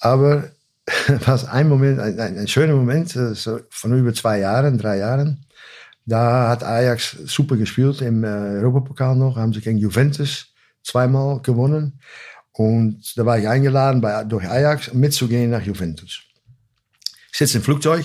[0.00, 0.50] Aber
[1.24, 4.98] was ein Moment, ein, ein, ein schöner Moment, äh, so von über zwei Jahren, drei
[4.98, 5.44] Jahren,
[6.08, 10.46] da hat Ajax super gespielt im äh, Europapokal noch, haben sie gegen Juventus
[10.82, 12.00] zweimal gewonnen.
[12.52, 16.22] Und da war ich eingeladen, bei, durch Ajax mitzugehen nach Juventus.
[17.30, 18.04] Ich sitze im Flugzeug,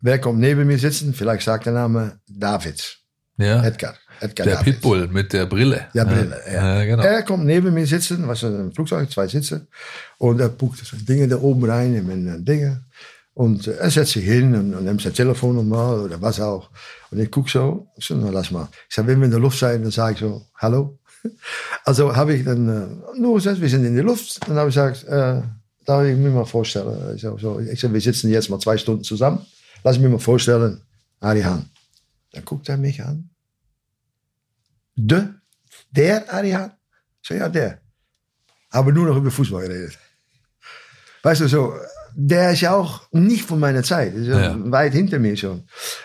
[0.00, 1.12] wer kommt neben mir sitzen?
[1.12, 2.98] Vielleicht sagt der Name David,
[3.36, 3.62] Ja.
[3.62, 3.94] Edgar.
[4.20, 4.76] Edgar Der Davids.
[4.76, 5.86] Pitbull mit der Brille.
[5.92, 6.78] Ja, Brille, ja.
[6.78, 7.02] ja genau.
[7.02, 9.68] Er kommt neben mir sitzen, was in einem Flugzeug, zwei Sitze.
[10.16, 12.84] Und er puckt so Dinge da oben rein in meine Dinge.
[13.38, 16.70] Und äh, er setzt sich hin und, und nimmt sein Telefon nochmal oder was auch.
[17.12, 18.66] Und ich guck so, ich so, na lass mal.
[18.88, 20.98] Ich sag, wenn wir in der Luft sind, dann sage ich so, hallo.
[21.84, 24.40] Also habe ich dann äh, nur gesagt, wir sind in der Luft.
[24.48, 25.42] Dann habe ich gesagt, äh,
[25.84, 27.14] darf ich mir mal vorstellen.
[27.14, 29.46] Ich sag, so, ich sag, wir sitzen jetzt mal zwei Stunden zusammen.
[29.84, 30.80] Lass mich mal vorstellen,
[31.20, 31.70] Ari Hahn.
[32.32, 33.30] Dann guckt er mich an.
[34.96, 35.22] De,
[35.92, 36.72] der Ari Hahn?
[37.22, 37.78] Ich sag, ja, der.
[38.70, 39.96] Aber nur noch über Fußball geredet.
[41.22, 41.74] Weißt du, so,
[42.20, 44.12] der ist ja auch nicht von meiner Zeit.
[44.12, 44.56] Ist ja Ja.
[44.72, 45.62] weit hinter mir schon.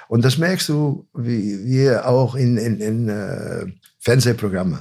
[0.07, 3.65] Und das merkst du, wie wir auch in, in, in äh,
[3.99, 4.79] Fernsehprogrammen.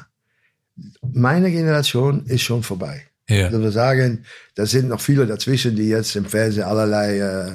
[1.15, 3.05] Meine Generation ist schon vorbei.
[3.31, 3.47] Ja.
[3.47, 4.25] Also wir sagen,
[4.57, 7.53] da sind noch viele dazwischen, die jetzt im Fernsehen allerlei äh,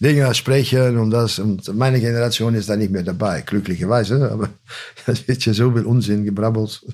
[0.00, 1.38] Dinge sprechen und das.
[1.38, 4.28] Und meine Generation ist da nicht mehr dabei, glücklicherweise.
[4.32, 4.48] Aber
[5.06, 6.84] es wird ja so viel Unsinn gebrabbelt.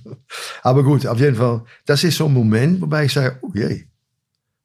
[0.63, 3.85] Aber gut, auf jeden Fall, das ist so ein Moment, wobei ich sage, oh je.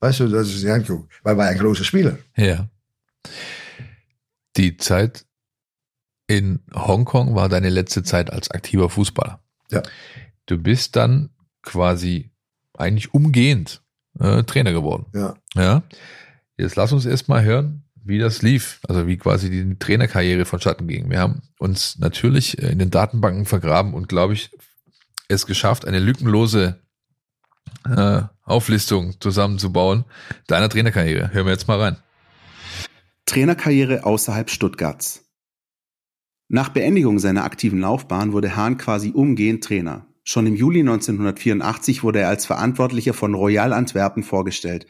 [0.01, 2.17] Weißt du, das ist ein gut, weil wir ein großer Spieler.
[2.35, 2.67] Ja.
[4.57, 5.25] Die Zeit
[6.27, 9.39] in Hongkong war deine letzte Zeit als aktiver Fußballer.
[9.69, 9.83] Ja.
[10.47, 11.29] Du bist dann
[11.61, 12.31] quasi
[12.77, 13.83] eigentlich umgehend
[14.19, 15.05] äh, Trainer geworden.
[15.13, 15.35] Ja.
[15.53, 15.83] Ja.
[16.57, 20.87] Jetzt lass uns erst mal hören, wie das lief, also wie quasi die Trainerkarriere vonstatten
[20.87, 21.11] ging.
[21.11, 24.49] Wir haben uns natürlich in den Datenbanken vergraben und, glaube ich,
[25.27, 26.79] es geschafft, eine lückenlose
[27.85, 30.05] äh, Auflistung zusammenzubauen
[30.47, 31.33] deiner Trainerkarriere.
[31.33, 31.97] Hören wir jetzt mal rein.
[33.25, 35.25] Trainerkarriere außerhalb Stuttgarts.
[36.49, 40.05] Nach Beendigung seiner aktiven Laufbahn wurde Hahn quasi umgehend Trainer.
[40.23, 44.87] Schon im Juli 1984 wurde er als Verantwortlicher von Royal Antwerpen vorgestellt.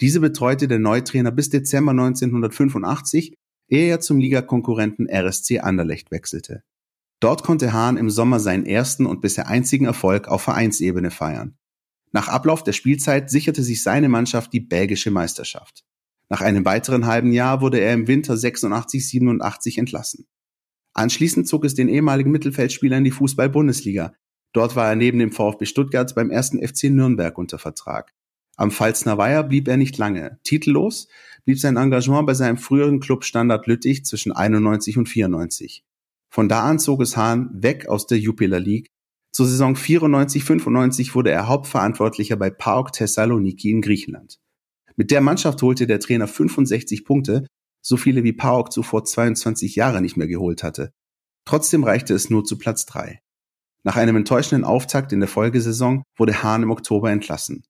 [0.00, 3.34] Diese betreute der Neutrainer bis Dezember 1985,
[3.68, 6.62] ehe er zum Ligakonkurrenten RSC Anderlecht wechselte.
[7.20, 11.56] Dort konnte Hahn im Sommer seinen ersten und bisher einzigen Erfolg auf Vereinsebene feiern.
[12.14, 15.84] Nach Ablauf der Spielzeit sicherte sich seine Mannschaft die belgische Meisterschaft.
[16.28, 20.28] Nach einem weiteren halben Jahr wurde er im Winter 86-87 entlassen.
[20.92, 24.14] Anschließend zog es den ehemaligen Mittelfeldspieler in die Fußball-Bundesliga.
[24.52, 28.14] Dort war er neben dem VfB Stuttgart beim ersten FC Nürnberg unter Vertrag.
[28.56, 30.38] Am Pfalzner Weiher blieb er nicht lange.
[30.44, 31.08] Titellos
[31.44, 35.84] blieb sein Engagement bei seinem früheren Club Standard Lüttich zwischen 91 und 94.
[36.30, 38.92] Von da an zog es Hahn weg aus der Jupiler League.
[39.34, 44.38] Zur Saison 94-95 wurde er Hauptverantwortlicher bei PAOK Thessaloniki in Griechenland.
[44.94, 47.44] Mit der Mannschaft holte der Trainer 65 Punkte
[47.82, 50.92] so viele wie PAOK zuvor 22 Jahre nicht mehr geholt hatte.
[51.46, 53.18] Trotzdem reichte es nur zu Platz 3.
[53.82, 57.64] Nach einem enttäuschenden Auftakt in der Folgesaison wurde Hahn im Oktober entlassen.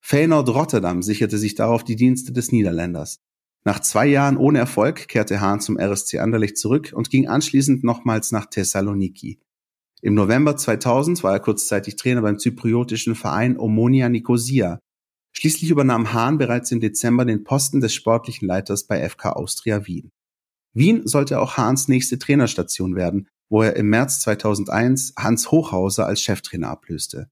[0.00, 3.18] Feyenoord Rotterdam sicherte sich darauf die Dienste des Niederländers.
[3.66, 8.32] Nach zwei Jahren ohne Erfolg kehrte Hahn zum RSC Anderlecht zurück und ging anschließend nochmals
[8.32, 9.40] nach Thessaloniki.
[10.02, 14.80] Im November 2000 war er kurzzeitig Trainer beim zypriotischen Verein Omonia Nicosia,
[15.38, 20.10] Schließlich übernahm Hahn bereits im Dezember den Posten des sportlichen Leiters bei FK Austria Wien.
[20.72, 26.22] Wien sollte auch Hahns nächste Trainerstation werden, wo er im März 2001 Hans Hochhauser als
[26.22, 27.28] Cheftrainer ablöste.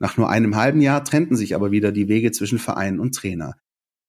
[0.00, 3.54] Nach nur einem halben Jahr trennten sich aber wieder die Wege zwischen Verein und Trainer.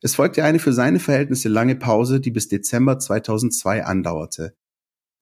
[0.01, 4.55] Es folgte eine für seine Verhältnisse lange Pause, die bis Dezember 2002 andauerte.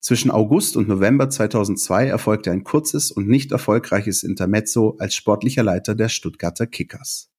[0.01, 5.93] Zwischen August und November 2002 erfolgte ein kurzes und nicht erfolgreiches Intermezzo als sportlicher Leiter
[5.93, 7.29] der Stuttgarter Kickers.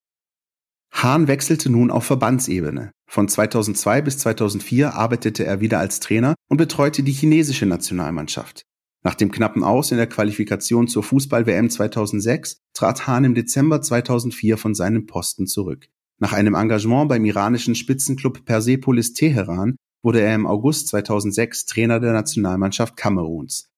[0.93, 2.93] Hahn wechselte nun auf Verbandsebene.
[3.07, 8.67] Von 2002 bis 2004 arbeitete er wieder als Trainer und betreute die chinesische Nationalmannschaft.
[9.03, 14.59] Nach dem knappen Aus in der Qualifikation zur Fußball-WM 2006 trat Hahn im Dezember 2004
[14.59, 15.89] von seinem Posten zurück.
[16.19, 22.13] Nach einem Engagement beim iranischen Spitzenclub Persepolis Teheran wurde er im August 2006 Trainer der
[22.13, 23.71] Nationalmannschaft Kameruns.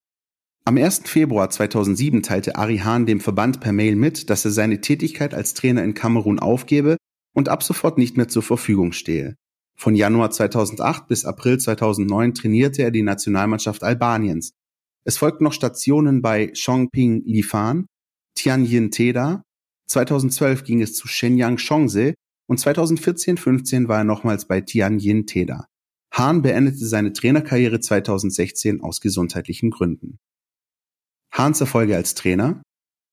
[0.64, 1.02] Am 1.
[1.06, 5.54] Februar 2007 teilte Ari Hahn dem Verband per Mail mit, dass er seine Tätigkeit als
[5.54, 6.96] Trainer in Kamerun aufgebe
[7.34, 9.36] und ab sofort nicht mehr zur Verfügung stehe.
[9.76, 14.52] Von Januar 2008 bis April 2009 trainierte er die Nationalmannschaft Albaniens.
[15.04, 17.86] Es folgten noch Stationen bei Chongping Lifan,
[18.36, 19.42] Tianjin Teda,
[19.88, 22.14] 2012 ging es zu Shenyang Chongse
[22.46, 25.66] und 2014-15 war er nochmals bei Tianjin Teda.
[26.12, 30.18] Hahn beendete seine Trainerkarriere 2016 aus gesundheitlichen Gründen.
[31.32, 32.62] Hahns Erfolge als Trainer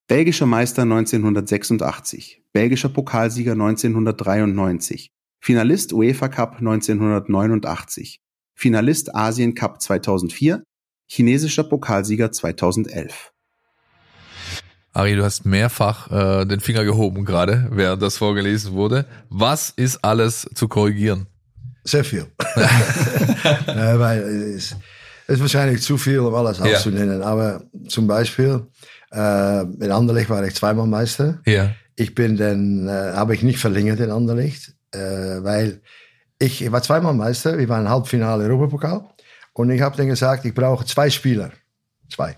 [0.09, 8.17] Belgischer Meister 1986, belgischer Pokalsieger 1993, Finalist UEFA Cup 1989,
[8.55, 10.63] Finalist Asien Cup 2004,
[11.07, 13.31] chinesischer Pokalsieger 2011.
[14.93, 19.05] Ari, du hast mehrfach äh, den Finger gehoben gerade, während das vorgelesen wurde.
[19.29, 21.27] Was ist alles zu korrigieren?
[21.85, 22.25] Viel.
[22.55, 24.19] äh, weil
[24.55, 24.75] es,
[25.27, 26.65] ist wahrscheinlich zu viel, um alles ja.
[26.65, 27.21] auszunennen.
[27.21, 28.65] Aber zum Beispiel
[29.11, 31.39] äh, in Anderlecht war ich zweimal Meister.
[31.45, 31.71] Ja.
[31.95, 35.81] Ich bin dann, äh, habe ich nicht verlängert in Anderlecht, äh, weil
[36.39, 37.57] ich, ich war zweimal Meister.
[37.57, 39.05] Wir waren Halbfinale Europapokal.
[39.53, 41.51] Und ich habe dann gesagt, ich brauche zwei Spieler.
[42.09, 42.37] Zwei.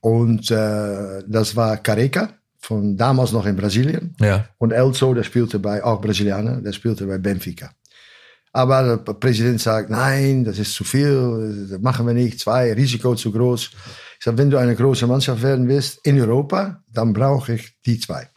[0.00, 4.16] Und äh, das war Careca, von damals noch in Brasilien.
[4.20, 4.48] Ja.
[4.58, 7.70] Und Elso, der spielte bei, auch Brasilianer, der spielte bei Benfica.
[8.52, 13.14] Aber der Präsident sagt, nein, das ist zu viel, das machen wir nicht, zwei, Risiko
[13.14, 13.70] zu groß.
[14.18, 17.98] Ich sage, wenn du eine große Mannschaft werden willst in Europa, dann brauche ich die
[17.98, 18.28] zwei.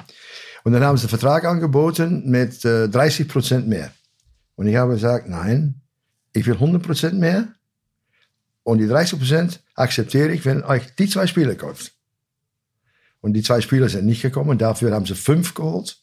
[0.64, 3.92] Und dann haben sie einen Vertrag angeboten mit äh, 30 Prozent mehr.
[4.56, 5.82] Und ich habe gesagt, nein,
[6.34, 7.50] ich will 100 Prozent mehr.
[8.64, 11.92] Und die 30 Prozent akzeptiere ich, wenn euch die zwei Spieler kauft.
[13.22, 14.58] Und die zwei Spieler sind nicht gekommen.
[14.58, 15.98] Dafür haben sie fünf geholt.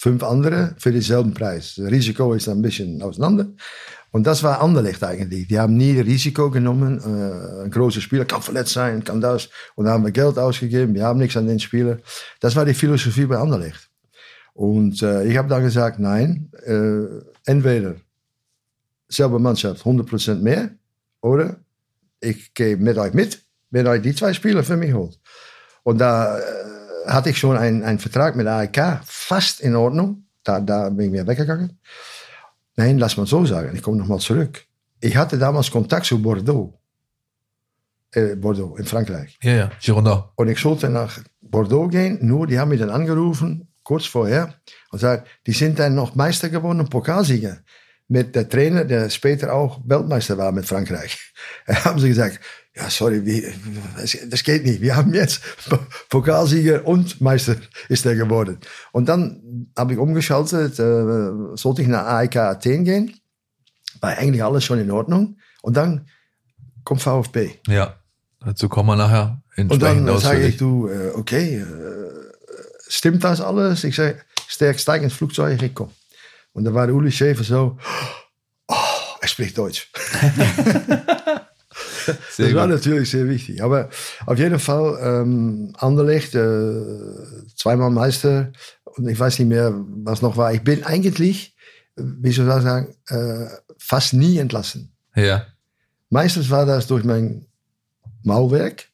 [0.00, 1.74] Fünf andere denselben Preis.
[1.76, 3.48] Das Risiko ist ein bisschen auseinander.
[4.10, 5.46] Und das war Anderlecht eigentlich.
[5.46, 6.98] Die haben nie Risiko genommen.
[7.00, 9.50] Äh, ein großer Spieler kann verletzt sein, kann das.
[9.74, 10.94] Und haben Geld ausgegeben.
[10.94, 11.98] Wir haben nichts an den Spieler.
[12.40, 13.90] Das war die Philosophie bei Anderlecht.
[14.54, 17.04] Und äh, ich habe dann gesagt, nein, äh,
[17.44, 17.96] entweder
[19.06, 20.70] selbe Mannschaft 100% mehr
[21.20, 21.56] oder
[22.20, 25.20] ich gehe mit euch mit, wenn euch die zwei Spieler für mich holt.
[25.82, 26.38] Und da
[27.06, 30.24] hatte ich schon einen, einen Vertrag mit AEK fast in Ordnung.
[30.44, 31.78] Da, da bin ich wieder weggegangen.
[32.76, 33.74] Nein, lass mal so sagen.
[33.74, 34.64] Ich komme nochmal zurück.
[35.00, 36.78] Ich hatte damals Kontakt zu Bordeaux.
[38.12, 39.38] Äh, Bordeaux, in Frankreich.
[39.42, 40.22] Ja, ja, Girondin.
[40.36, 44.54] Und ich sollte nach Bordeaux gehen, nur die haben mich dann angerufen, kurz vorher,
[44.90, 47.58] und sagt, die sind dann noch Meister geworden und Pokalsieger.
[48.12, 51.16] Mit der Trainer, der später auch Weltmeister war mit Frankreich.
[51.66, 52.40] Da haben sie gesagt,
[52.74, 53.46] ja, sorry, wie,
[54.28, 54.80] das geht nicht.
[54.80, 55.40] Wir haben jetzt
[56.08, 57.54] Pokalsieger und Meister
[57.88, 58.58] ist er geworden.
[58.90, 63.14] Und dann habe ich umgeschaltet, äh, sollte ich nach AEK Athen gehen.
[64.00, 65.38] War eigentlich alles schon in Ordnung.
[65.62, 66.08] Und dann
[66.82, 67.52] kommt VfB.
[67.68, 67.94] Ja,
[68.44, 71.64] dazu kommen wir nachher Und dann sage ich, du, okay, äh,
[72.88, 73.84] stimmt das alles?
[73.84, 74.18] Ich sage,
[74.48, 75.92] steig, steig ins Flugzeug, ich komme.
[76.52, 77.78] Und dann war der Uli Schäfer so,
[78.68, 78.74] oh,
[79.20, 79.90] er spricht Deutsch.
[82.06, 82.76] Das war gut.
[82.76, 83.62] natürlich sehr wichtig.
[83.62, 83.88] Aber
[84.26, 86.80] auf jeden Fall, ähm, Anderlecht, äh,
[87.54, 88.50] zweimal Meister
[88.84, 90.52] und ich weiß nicht mehr, was noch war.
[90.52, 91.54] Ich bin eigentlich,
[91.96, 93.46] wie soll ich sagen, äh,
[93.78, 94.92] fast nie entlassen.
[95.14, 95.46] Ja,
[96.08, 97.46] Meistens war das durch mein
[98.24, 98.88] Mauwerk,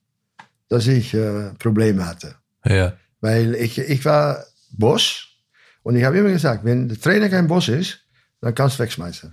[0.68, 2.34] dass ich äh, Probleme hatte.
[2.64, 2.92] ja,
[3.22, 5.25] Weil ich, ich war Boss
[5.87, 8.01] und ich habe immer gesagt, wenn der Trainer kein Boss ist,
[8.40, 9.33] dann kannst du wegschmeißen.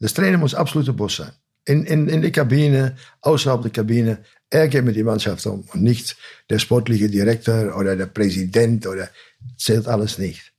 [0.00, 1.32] Der Trainer muss absoluter Boss sein.
[1.66, 5.82] In, in, in der Kabine, außerhalb der Kabine, er geht mit der Mannschaft um und
[5.82, 6.16] nicht
[6.48, 9.10] der sportliche Direktor oder der Präsident oder
[9.58, 10.54] zählt alles nicht.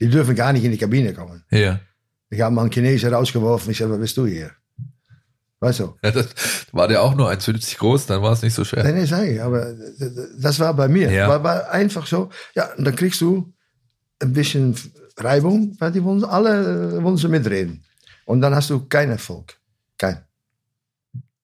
[0.00, 1.44] Die dürfen gar nicht in die Kabine kommen.
[1.50, 1.78] ja.
[2.30, 4.50] Ich habe mal einen Chinesen rausgeworfen, ich sage, was bist du hier?
[5.60, 5.94] Weißt du?
[6.02, 6.28] ja das
[6.72, 8.82] war der auch nur 1,50 groß, dann war es nicht so schwer.
[8.82, 9.74] Nein, nee, sag ich, aber
[10.38, 11.12] das war bei mir.
[11.12, 11.28] Ja.
[11.28, 12.30] War, war einfach so.
[12.54, 13.53] Ja, und dann kriegst du
[14.24, 14.74] ein bisschen
[15.16, 17.84] Reibung, weil die wollen alle äh, wollen sie mitreden.
[18.24, 19.56] Und dann hast du keinen Erfolg.
[19.98, 20.18] Kein.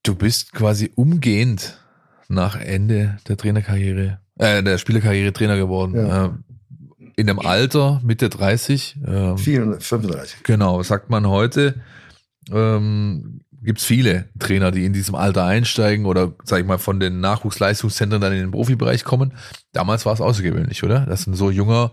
[0.02, 1.78] Du bist quasi umgehend
[2.28, 5.94] nach Ende der Trainerkarriere, äh, der Spielerkarriere Trainer geworden.
[5.94, 6.26] Ja.
[6.26, 6.30] Äh,
[7.16, 9.00] in dem Alter, Mitte 30.
[9.06, 10.42] ähm, 435.
[10.42, 11.74] Genau, sagt man heute?
[12.50, 16.98] Ähm, Gibt es viele Trainer, die in diesem Alter einsteigen oder, sag ich mal, von
[16.98, 19.34] den Nachwuchsleistungszentren dann in den Profibereich kommen.
[19.72, 21.04] Damals war es außergewöhnlich, oder?
[21.04, 21.92] Das ist ein so junger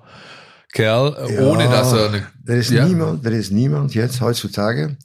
[0.73, 2.85] Kerl, äh, Ja, ohne dass er eine, Er ist, Ja.
[2.85, 4.95] niemand, er ist niemand jetzt heutzutage,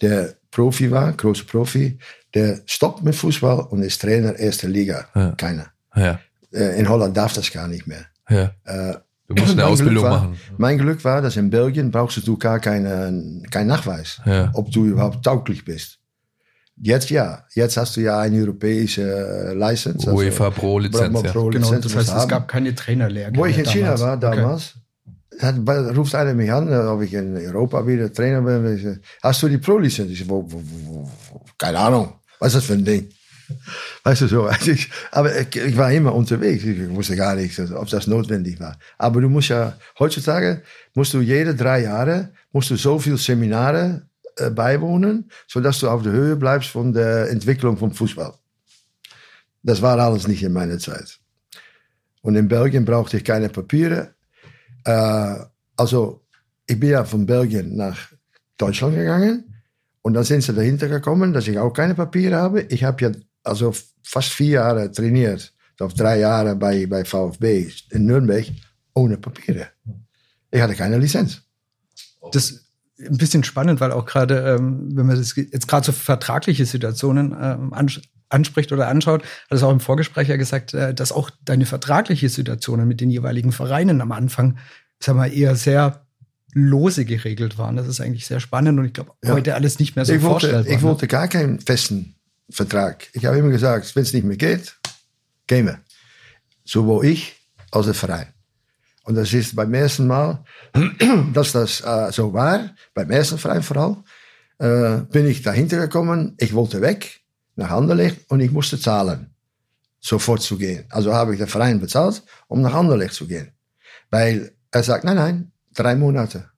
[0.00, 1.98] der Profi war, großer Profi,
[2.34, 5.06] der stoppt mit Fußball und ist Trainer erster Liga.
[5.14, 5.30] Ja.
[5.32, 5.66] Keiner.
[5.94, 6.18] ja,
[6.52, 8.06] Äh, In Holland darf das gar nicht mehr.
[8.28, 8.50] ja.
[8.64, 8.96] Äh,
[9.28, 10.36] Du musst eine Mein Ausbildung Glück war, machen.
[10.58, 14.50] Mein Glück war, dass in Belgien brauchst du gar keine, keinen Nachweis, Ja.
[14.54, 16.00] ob du überhaupt tauglich bist.
[16.82, 17.44] Jetzt ja.
[17.54, 20.08] Jetzt hast du ja eine europäische License.
[20.08, 21.30] also UEFA Pro Lizenz, Pro- ja.
[21.32, 23.38] Pro Genau, Lizenz das musst heißt, es gab keine Trainerlehrgänge.
[23.38, 24.00] Wo ich in China damals.
[24.00, 24.36] war Okay.
[24.42, 24.74] damals,
[25.64, 28.42] bei- ruft einer mich an, ob ich in Europa wieder Trainer
[28.78, 30.10] sag, Hast du die Pro-Lizenz?
[30.10, 30.46] Ich wo,
[31.58, 32.14] keine Ahnung.
[32.38, 33.08] Was ist das für ein Ding?
[34.04, 34.44] Weißt du so?
[34.44, 36.62] Also ich, aber ich, ich war immer unterwegs.
[36.64, 38.78] Ich wusste gar nicht, ob das notwendig war.
[38.98, 40.62] Aber du musst ja, heutzutage
[40.94, 44.02] musst du jede drei Jahre, musst du so viel Seminare
[44.36, 48.34] äh, beiwohnen, sodass du auf der Höhe bleibst von der Entwicklung vom Fußball.
[49.62, 51.18] Das war alles nicht in meiner Zeit.
[52.22, 54.14] Und in Belgien brauchte ich keine Papiere.
[54.84, 55.36] Äh,
[55.76, 56.22] also,
[56.66, 57.98] ich bin ja von Belgien nach
[58.56, 59.62] Deutschland gegangen.
[60.02, 62.62] Und dann sind sie dahinter gekommen, dass ich auch keine Papiere habe.
[62.62, 63.12] Ich habe ja
[63.42, 65.52] also fast vier Jahre trainiert.
[65.80, 68.44] Of drei Jahre bei, bei VfB in Nürnberg
[68.92, 69.68] ohne Papiere.
[70.50, 71.40] Ich hatte keine Lizenz.
[72.32, 72.66] Das
[72.98, 77.34] ein bisschen spannend, weil auch gerade, ähm, wenn man das jetzt gerade so vertragliche Situationen
[77.40, 77.72] ähm,
[78.30, 82.28] anspricht oder anschaut, hat es auch im Vorgespräch ja gesagt, äh, dass auch deine vertragliche
[82.28, 84.58] Situationen mit den jeweiligen Vereinen am Anfang,
[85.00, 86.06] sag mal, eher sehr
[86.52, 87.76] lose geregelt waren.
[87.76, 89.32] Das ist eigentlich sehr spannend und ich glaube, Ja.
[89.32, 90.66] heute alles nicht mehr so ich, wollte, vorstellbar.
[90.66, 90.82] ich ne?
[90.82, 92.14] wollte gar keinen festen
[92.50, 93.06] Vertrag.
[93.12, 94.76] Ich habe immer gesagt, wenn es nicht mehr geht,
[95.46, 95.80] gehen wir.
[96.64, 97.36] Sowohl ich
[97.70, 98.26] als der Verein.
[99.04, 100.44] Und das ist beim ersten Mal,
[101.32, 104.04] dass das äh, so war, beim ersten Verein vor allem,
[104.58, 107.19] äh, bin ich dahinter gekommen, ich wollte weg
[107.60, 109.34] nach Anderlecht und ich musste zahlen,
[110.00, 110.84] sofort zu gehen.
[110.88, 113.52] Also habe ich den Verein bezahlt, um nach Anderlecht zu gehen.
[114.10, 116.48] Weil er sagt, nein, nein, drei Monate.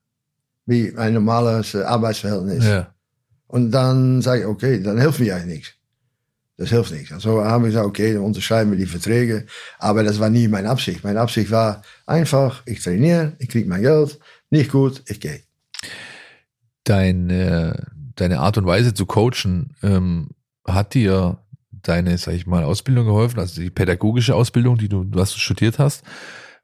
[0.65, 2.65] Wie ein normales äh, Arbeitsverhältnis.
[2.65, 2.93] Ja.
[3.47, 5.73] Und dann sage ich, okay, dann hilft mir eigentlich nichts.
[6.55, 7.11] Das hilft nichts.
[7.11, 9.45] Also haben wir gesagt, okay, dann unterschreiben wir die Verträge.
[9.79, 11.03] Aber das war nie meine Absicht.
[11.03, 14.19] Meine Absicht war einfach, ich trainiere, ich kriege mein Geld,
[14.49, 15.41] nicht gut, ich gehe.
[16.85, 17.73] Dein, äh,
[18.15, 20.29] deine Art und Weise zu coachen, ähm,
[20.65, 21.39] hat dir
[21.71, 25.79] deine, sag ich mal, Ausbildung geholfen, also die pädagogische Ausbildung, die du, was du studiert
[25.79, 26.03] hast?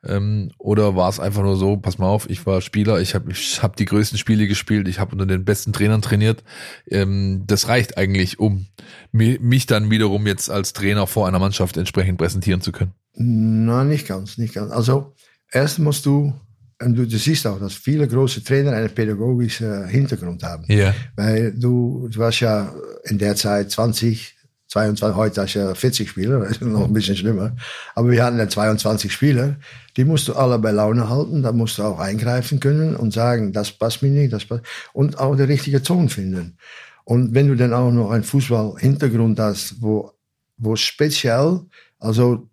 [0.02, 3.32] Ähm, oder war es einfach nur so, pass mal auf, ich war Spieler, ich habe
[3.32, 6.41] ich hab die größten Spiele gespielt, ich habe unter den besten Trainern trainiert.
[6.88, 8.68] Ähm, das reicht eigentlich, um
[9.12, 12.93] mi- mich dann wiederum jetzt als Trainer vor einer Mannschaft entsprechend präsentieren zu können.
[13.14, 14.72] Nein, nicht ganz, nicht ganz.
[14.72, 15.16] Also
[15.52, 16.34] erst musst du
[16.82, 20.63] und du, du siehst auch, dass viele große Trainer einen pädagogischen Hintergrund haben.
[20.67, 20.93] Ja.
[21.15, 22.73] Weil du, du warst ja
[23.03, 24.36] in der Zeit 20,
[24.67, 27.55] 22, heute hast du ja 40 Spieler, das ist noch ein bisschen schlimmer.
[27.95, 29.57] Aber wir hatten ja 22 Spieler,
[29.97, 33.51] die musst du alle bei Laune halten, da musst du auch eingreifen können und sagen,
[33.51, 34.63] das passt mir nicht, das passt,
[34.93, 36.57] und auch den richtigen Ton finden.
[37.03, 40.11] Und wenn du dann auch noch einen Fußball-Hintergrund hast, wo,
[40.57, 41.61] wo speziell,
[41.97, 42.49] also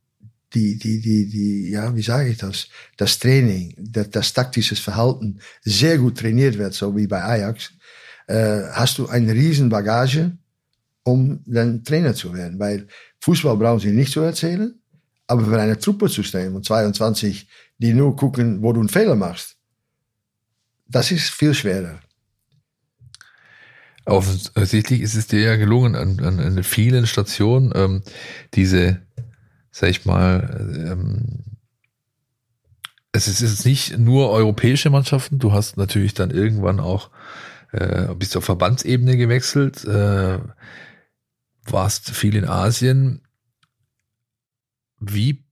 [0.56, 2.68] die, die, die, die, ja, wie sage ich das?
[2.96, 7.72] Das Training, das, das taktisches Verhalten sehr gut trainiert wird, so wie bei Ajax,
[8.26, 10.36] äh, hast du eine riesen Bagage,
[11.02, 12.58] um dann Trainer zu werden.
[12.58, 12.86] Weil
[13.20, 14.74] Fußball brauchen sie nicht zu erzählen,
[15.26, 17.46] aber für eine Truppe zu stehen und 22,
[17.78, 19.56] die nur gucken, wo du einen Fehler machst,
[20.88, 22.00] das ist viel schwerer.
[24.06, 28.02] Offensichtlich ist es dir ja gelungen, an, an, an vielen Stationen ähm,
[28.54, 29.02] diese
[29.78, 31.58] sag ich mal, ähm,
[33.12, 37.10] es ist jetzt nicht nur europäische Mannschaften, du hast natürlich dann irgendwann auch,
[37.72, 40.38] äh, bist auf Verbandsebene gewechselt, äh,
[41.64, 43.20] warst viel in Asien.
[44.98, 45.44] Wie,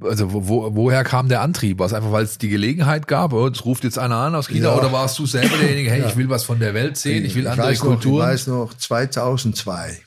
[0.00, 1.80] also wo, woher kam der Antrieb?
[1.80, 4.46] War es einfach, weil es die Gelegenheit gab, oh, es ruft jetzt einer an aus
[4.46, 4.78] China ja.
[4.78, 6.06] oder warst du selber derjenige, hey, ja.
[6.06, 8.18] ich will was von der Welt sehen, ich will ich andere Kulturen?
[8.18, 10.02] Noch, ich weiß noch, 2002,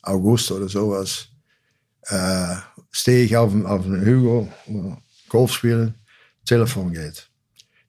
[0.00, 1.28] August oder sowas,
[2.06, 2.56] äh,
[3.36, 4.48] auf, auf dem Hügel,
[5.28, 5.94] Golf spielen,
[6.44, 7.28] Telefon geht.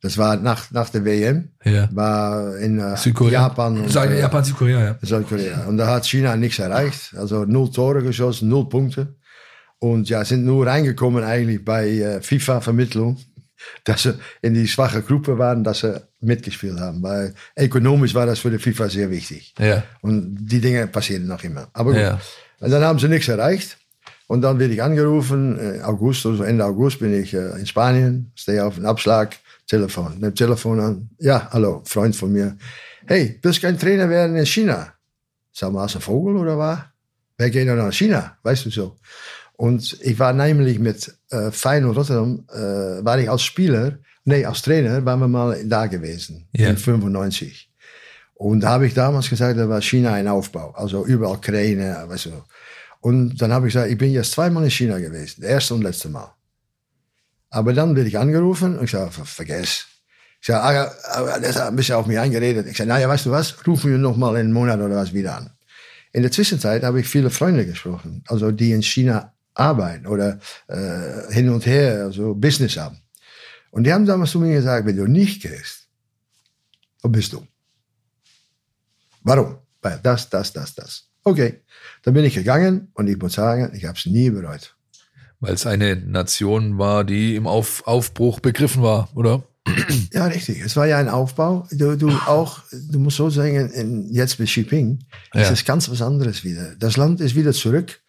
[0.06, 1.90] Das war nach, nach der WM, ja.
[1.92, 2.96] war in äh,
[3.32, 3.80] Japan.
[3.82, 4.98] Und, äh, Japan, Südkorea, ja.
[5.02, 5.66] Südkorea.
[5.66, 7.16] Und da hat China nichts erreicht.
[7.18, 9.16] Also null Tore geschossen, null Punkte.
[9.80, 13.18] Und ja, sind nur reingekommen eigentlich bei äh, FIFA-Vermittlung,
[13.84, 17.02] dass sie in die schwache Gruppe waren, dass sie mitgespielt haben.
[17.02, 19.56] Weil ökonomisch war das für die FIFA sehr wichtig.
[19.58, 19.84] Ja.
[20.02, 21.68] Und die Dinge passieren noch immer.
[21.74, 22.02] Aber gut.
[22.02, 22.22] Ja.
[22.60, 23.78] Und dann haben sie nichts erreicht.
[24.28, 28.32] Und dann werde ich angerufen, äh, August, also Ende August bin ich äh, in Spanien,
[28.36, 29.36] stehe auf den Abschlag,
[29.68, 31.10] Telefon, nehme Telefon an.
[31.20, 32.58] Ja, hallo, Freund von mir.
[33.08, 34.94] Hey, willst du kein Trainer werden in China?
[35.52, 36.80] Sag mal, hast du Vogel oder was?
[37.38, 38.38] Wer geht denn nach China?
[38.44, 38.96] Weißt du so?
[39.58, 44.62] Und ich war nämlich mit äh, Feyenoord Rotterdam, äh, war ich als Spieler, nee, als
[44.64, 46.70] Trainer, waren wir mal da gewesen, Ja.
[46.70, 47.70] in 95.
[48.34, 50.72] Und da habe ich damals gesagt, da war China ein Aufbau.
[50.72, 52.32] Also überall Kräne, weißt du.
[53.06, 55.84] Und dann habe ich gesagt, ich bin jetzt zweimal in China gewesen, das erste und
[55.84, 56.34] letzte Mal.
[57.52, 59.86] Aber dann werde ich angerufen und ich sage, ver- vergiss.
[60.42, 62.66] Ich sage, ah, aber das hat ein bisschen auf mich eingeredet.
[62.66, 65.14] Ich sage, naja, weißt du was, rufen wir noch mal in einem Monat oder was
[65.14, 65.52] wieder an.
[66.14, 71.32] In der Zwischenzeit habe ich viele Freunde gesprochen, also die in China arbeiten oder äh,
[71.32, 72.98] hin und her, also Business haben.
[73.70, 75.90] Und die haben damals zu mir gesagt, wenn du nicht gehst,
[77.04, 77.46] wo bist du?
[79.22, 79.60] Warum?
[79.80, 81.04] Weil das, das, das, das.
[81.24, 81.62] Okay,
[82.06, 84.76] dann bin ich gegangen und ich muss sagen, ich habe es nie bereut.
[85.40, 89.44] Weil es eine Nation war, die im Auf, Aufbruch begriffen war, oder?
[90.14, 90.62] Ja, richtig.
[90.64, 91.68] Es war ja ein Aufbau.
[91.72, 95.00] Du, du auch, du musst so sagen, in, jetzt mit Xi Jinping
[95.34, 95.42] Ja.
[95.42, 96.76] ist es ganz was anderes wieder.
[96.76, 98.00] Das Land ist wieder zurück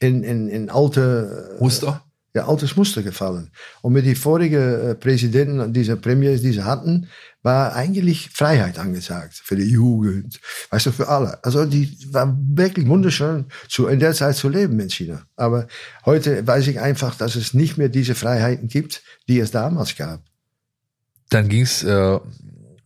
[0.00, 2.02] in, in, in alte Muster?
[2.36, 3.50] Ja, altes Muster gefallen.
[3.80, 7.06] Und mit die vorigen Präsidenten, diese Premiers, die sie hatten,
[7.44, 11.38] war eigentlich Freiheit angesagt für die Jugend, weißt du, für alle.
[11.44, 15.22] Also die war wirklich wunderschön, zu, in der Zeit zu leben in China.
[15.36, 15.68] Aber
[16.06, 20.22] heute weiß ich einfach, dass es nicht mehr diese Freiheiten gibt, die es damals gab.
[21.28, 22.18] Dann ging es äh,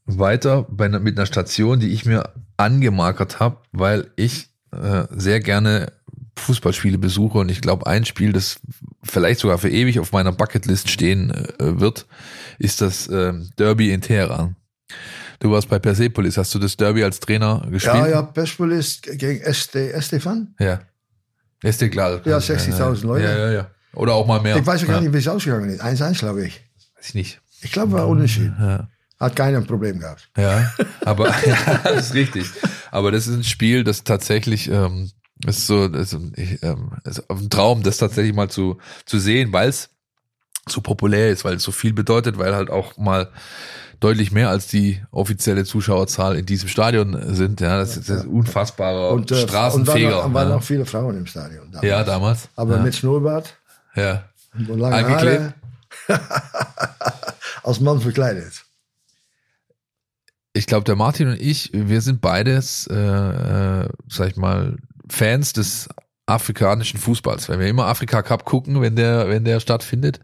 [0.05, 5.93] weiter bei, mit einer Station, die ich mir angemarkert habe, weil ich äh, sehr gerne
[6.39, 8.61] Fußballspiele besuche und ich glaube, ein Spiel, das
[9.03, 12.07] vielleicht sogar für ewig auf meiner Bucketlist stehen äh, wird,
[12.59, 14.57] ist das äh, Derby in Teheran.
[15.41, 17.95] Du warst bei Persepolis, hast du das Derby als Trainer gespielt?
[17.95, 20.55] Ja, ja, Persepolis gegen SD, Estefan.
[20.59, 20.81] Ja.
[21.61, 22.21] Klar.
[22.25, 23.25] Ja, 60.000 Leute.
[23.25, 23.71] Ja, ja, ja.
[23.95, 24.57] Oder auch mal mehr.
[24.57, 25.03] Ich weiß ja gar ja.
[25.03, 25.83] nicht, wie es ausgegangen ist.
[25.83, 26.61] 1-1, glaube ich.
[26.97, 27.41] Weiß ich nicht.
[27.63, 28.57] Ich glaube, war unentschieden.
[28.61, 28.89] Ja.
[29.19, 30.31] Hat keiner ein Problem gehabt.
[30.37, 30.73] Ja,
[31.05, 32.47] aber ja, das ist richtig.
[32.91, 35.11] Aber das ist ein Spiel, das tatsächlich ähm,
[35.47, 39.53] ist so, das ist, ich, ähm, ist ein Traum, das tatsächlich mal zu zu sehen,
[39.53, 39.91] weil es
[40.69, 43.31] so populär ist, weil es so viel bedeutet, weil halt auch mal
[44.01, 47.61] deutlich mehr als die offizielle Zuschauerzahl in diesem Stadion sind.
[47.61, 50.19] Ja, das ist ein unfassbarer Und, äh, Straßenfeger.
[50.19, 50.57] und waren, waren ja.
[50.57, 51.71] auch viele Frauen im Stadion.
[51.73, 51.89] damals.
[51.89, 52.49] ja, damals.
[52.55, 52.83] Aber ja.
[52.83, 53.57] mit Schnurrbart
[53.97, 54.25] ja.
[54.55, 55.09] und lange?
[55.09, 55.55] Haare.
[57.63, 58.65] Als Mann verkleidet.
[60.53, 64.77] ich glaube, der Martin und ich, wir sind beides, äh, äh, sag ich mal,
[65.11, 65.89] Fans des
[66.27, 70.21] afrikanischen Fußballs, weil wir immer Afrika Cup gucken, wenn der, wenn der stattfindet.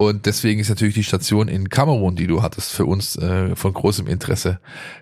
[0.00, 3.72] Und deswegen ist natürlich die Station in Kamerun, die du hattest, für uns äh, von
[3.72, 4.60] großem Interesse.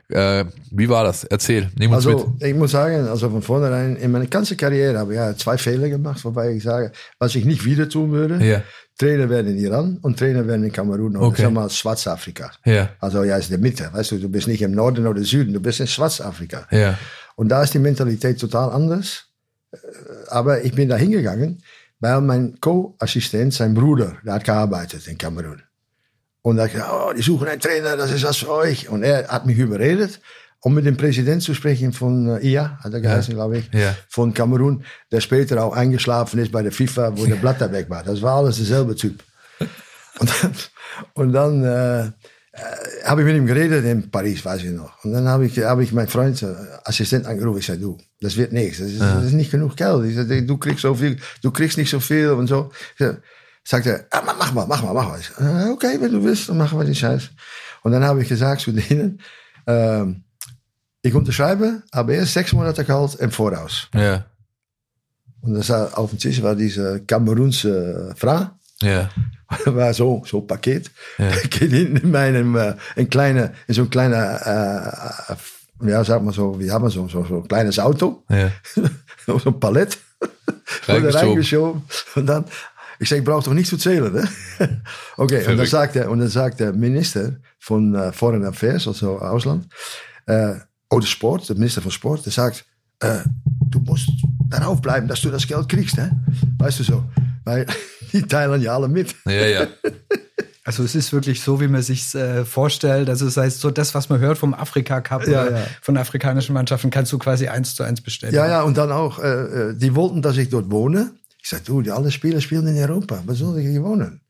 [0.08, 1.24] Äh, wie war das?
[1.24, 2.48] Erzähl, nimm uns also, mit.
[2.48, 5.90] ich muss sagen, also von vornherein, in meiner ganzen Karriere habe ich ja zwei Fehler
[5.90, 8.42] gemacht, wobei ich sage, was ich nicht wieder tun würde.
[8.42, 8.62] Ja.
[8.98, 11.42] Trainer werden in Iran und Trainer werden in Kamerun oder Okay.
[11.42, 12.52] sag mal Schwarzafrika.
[12.64, 15.22] Ja, Also ja, ist in der Mitte, weißt du, du bist nicht im Norden oder
[15.22, 16.66] Süden, du bist in Schwarzafrika.
[16.70, 16.98] ja,
[17.36, 19.26] Und da ist die Mentalität total anders.
[20.28, 21.62] Aber ich bin da hingegangen,
[22.00, 25.62] weil mein Co-Assistent, sein Bruder, der hat gearbeitet in Kamerun.
[26.42, 28.88] Und hat gesagt, oh, die suchen einen Trainer, das ist was für euch.
[28.88, 30.20] Und er hat mich überredet,
[30.60, 33.94] um mit dem Präsident zu sprechen von äh, IA, hat er geheißen, glaube ich, Ja.
[34.08, 38.02] von Kamerun, der später auch eingeschlafen ist bei der FIFA, wo der Blatter weg war.
[38.02, 39.22] Das war alles derselbe Typ.
[40.18, 40.52] Und dann,
[41.14, 42.10] und dann äh,
[42.56, 45.04] äh, habe ich mit ihm geredet in Paris, weiß ich noch.
[45.04, 46.54] Und dann habe ich, habe ich meinen Freund, äh,
[46.84, 47.58] Assistent angerufen.
[47.58, 48.78] Ich sagte, du, das wird nichts.
[48.78, 50.04] Das ist, das ist nicht genug Geld.
[50.06, 52.70] Ich sagte, du kriegst so viel, du kriegst nicht so viel und so.
[52.94, 53.22] Ich sagte,
[53.64, 55.18] sagte er, ah, mach mal, mach mal, mach mal.
[55.20, 57.30] Ich sagte, "Ah, okay, wenn du willst, dann machen wir den Scheiß.
[57.82, 59.20] Und dann habe ich gesagt zu denen,
[59.66, 60.22] ähm,
[61.02, 63.88] ich unterschreibe, aber erst sechs Monate Gehalt im Voraus.
[63.94, 64.24] ja,
[65.40, 68.50] Und das war, auf dem Tisch war diese Kamerunse Frau.
[68.82, 69.10] ja,
[69.66, 70.90] war so, so ein Paket.
[71.18, 71.30] Ja.
[71.50, 76.22] Geht in, in meinem, äh, ein kleiner, in so ein kleiner, äh, äh, ja, sag
[76.22, 78.24] mal so, wie haben wir so, so, so ein kleines Auto.
[78.28, 78.50] ja.
[79.26, 79.98] so ein Palett.
[80.86, 81.28] Wurde Reingeschoben.
[81.28, 81.82] reingeschoben.
[82.14, 82.44] Und dann,
[82.98, 84.28] ich sag, ich brauche doch nicht zu zählen, ne?
[85.16, 85.70] Okay, und dann Verrückt.
[85.70, 89.66] sagt der, und dann sagt der Minister von äh, Foreign Affairs, also Ausland,
[90.26, 90.54] äh,
[90.90, 92.64] oder Sport, der Minister von Sport, der sagt,
[93.00, 93.18] äh,
[93.68, 94.08] du musst
[94.48, 96.10] darauf bleiben, dass du das Geld kriegst, ne?
[96.58, 97.04] Weißt du so?
[97.44, 97.66] Weil
[98.12, 99.14] die teilen ja alle mit.
[99.24, 99.66] Ja, ja.
[100.66, 103.08] Also es ist wirklich so, wie man sich äh, vorstellt.
[103.08, 105.66] Also das heißt, so das, was man hört vom Afrika Cup Ja, oder ja.
[105.80, 108.34] von afrikanischen Mannschaften, kannst du quasi eins zu eins bestellen.
[108.34, 111.12] Ja, ja, und dann auch, äh, äh, die wollten, dass ich dort wohne.
[111.40, 113.22] Ich sagte, du, die alle Spieler spielen in Europa.
[113.26, 114.22] Was soll ich hier wohnen?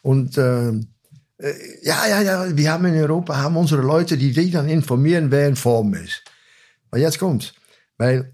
[0.00, 1.52] Und äh, äh,
[1.82, 5.46] ja, ja, ja, wir haben in Europa haben unsere Leute, die dich dann informieren, wer
[5.46, 6.22] in Form ist.
[6.90, 7.52] Aber jetzt kommt's.
[7.98, 8.32] Weil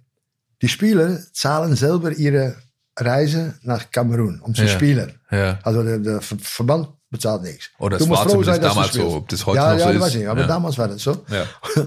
[0.60, 2.56] die Spieler zahlen selber ihre
[2.96, 4.68] Reise nach Kamerun, um zu Ja.
[4.68, 5.18] spielen.
[5.30, 5.58] Ja.
[5.62, 7.70] Also der, der Ver- Verband bezahlt nichts.
[7.78, 9.00] Oder Du es musst froh sein, dass du damals so.
[9.00, 9.16] spielst.
[9.16, 10.00] Ob das heute ja, noch ja, so ist.
[10.00, 10.46] weiß ich, aber ja.
[10.46, 11.24] damals war das so.
[11.28, 11.46] Ja.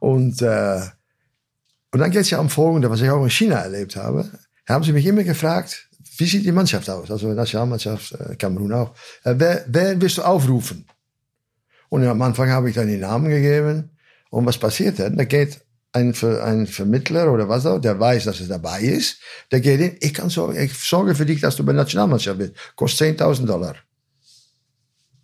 [0.00, 0.80] Und, äh,
[1.92, 4.28] und dann geht's ja am Folgenden, was ich auch in China erlebt habe.
[4.66, 5.88] Da haben sie mich immer gefragt,
[6.18, 7.10] wie sieht die Mannschaft aus?
[7.10, 8.94] Also Nationalmannschaft, äh, Kamerun auch.
[9.22, 10.84] Äh, wer, wer willst du aufrufen?
[11.88, 13.90] Und am Anfang habe ich dann die Namen gegeben.
[14.30, 15.16] Und was passiert dann?
[15.16, 15.63] Da geht
[15.94, 19.18] ein, Ver, ein Vermittler oder was auch, der weiß, dass es dabei ist.
[19.52, 22.38] Der geht in, ich kann sorgen, ich sorge für dich, dass du bei der Nationalmannschaft
[22.38, 22.52] bist.
[22.74, 23.76] Kostet 10.000 Dollar.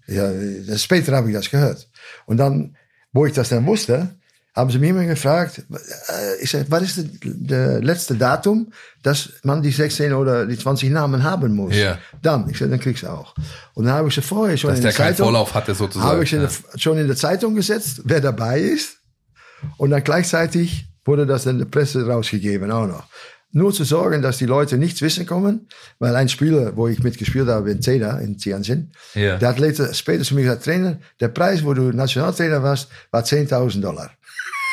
[0.07, 0.31] Ja,
[0.67, 1.89] das, später habe ich das gehört.
[2.27, 2.77] Und dann,
[3.13, 4.11] wo ich das dann wusste,
[4.55, 9.63] haben sie mich immer gefragt, äh, ich sag, was ist das letzte Datum, dass man
[9.63, 11.75] die 16 oder die 20 Namen haben muss?
[11.75, 11.99] Ja.
[12.23, 13.35] Dann, ich sag, dann kriegst du auch.
[13.75, 16.09] Und dann habe ich sie vorher schon Dass in der der Zeitung, Vorlauf hatte sozusagen.
[16.09, 16.49] habe ich ja.
[16.77, 19.00] schon in der Zeitung gesetzt, wer dabei ist.
[19.77, 23.05] Und dann gleichzeitig wurde das in der Presse rausgegeben auch noch.
[23.53, 25.67] Nur zu sorgen, dass die Leute nichts wissen kommen,
[25.99, 29.39] weil ein Spieler, wo ich mitgespielt habe in Zeda, in Tianjin, Ja.
[29.39, 33.23] der hat later, später zu mir gesagt, Trainer, der Preis, wo du Nationaltrainer warst, war
[33.25, 34.11] 10.000 Dollar.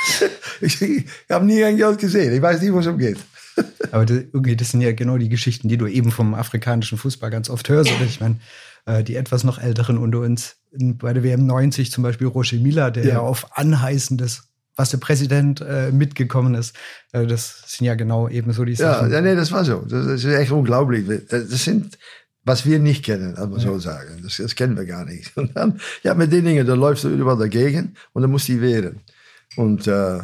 [0.62, 3.18] ich ich habe nie ein Geld gesehen, ich weiß nicht, wo es umgeht.
[3.92, 7.32] Aber das, irgendwie, das sind ja genau die Geschichten, die du eben vom afrikanischen Fußball
[7.32, 7.92] ganz oft hörst.
[7.92, 8.40] Oder ich meine,
[8.86, 12.92] äh, die etwas noch älteren unter uns, bei der WM 90 zum Beispiel Roger Mila,
[12.92, 13.20] der ja, Ja.
[13.22, 14.47] auf Anheißen des,
[14.78, 16.74] was der Präsident äh, mitgekommen ist.
[17.12, 19.12] Äh, das sind ja genau eben so die Ja, Sachen.
[19.12, 19.80] ja, nee, das war so.
[19.90, 21.06] Das ist echt unglaublich.
[21.30, 21.98] Das sind,
[22.46, 24.22] was wir nicht kennen, als man so sagen.
[24.24, 25.36] Das, das kennen wir gar nicht.
[25.36, 28.54] Und dann, ja, mit den Dingen, da läufst du überall dagegen und dann musst du
[28.54, 29.02] die wehren.
[29.58, 30.20] Und äh,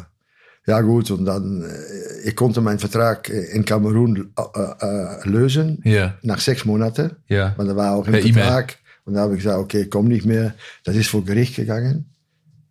[0.66, 5.82] ja, gut, und dann, äh, ich konnte meinen Vertrag äh, in Kamerun äh, äh, lösen,
[5.84, 6.14] Ja.
[6.22, 7.18] nach sechs Monaten.
[7.28, 7.54] Ja.
[7.58, 8.32] Want er war auch E-Mail.
[8.34, 8.78] Vertrag.
[9.06, 10.54] Und da habe ich gesagt, okay, ich komm nicht mehr.
[10.86, 12.13] Das ist vor Gericht gegangen.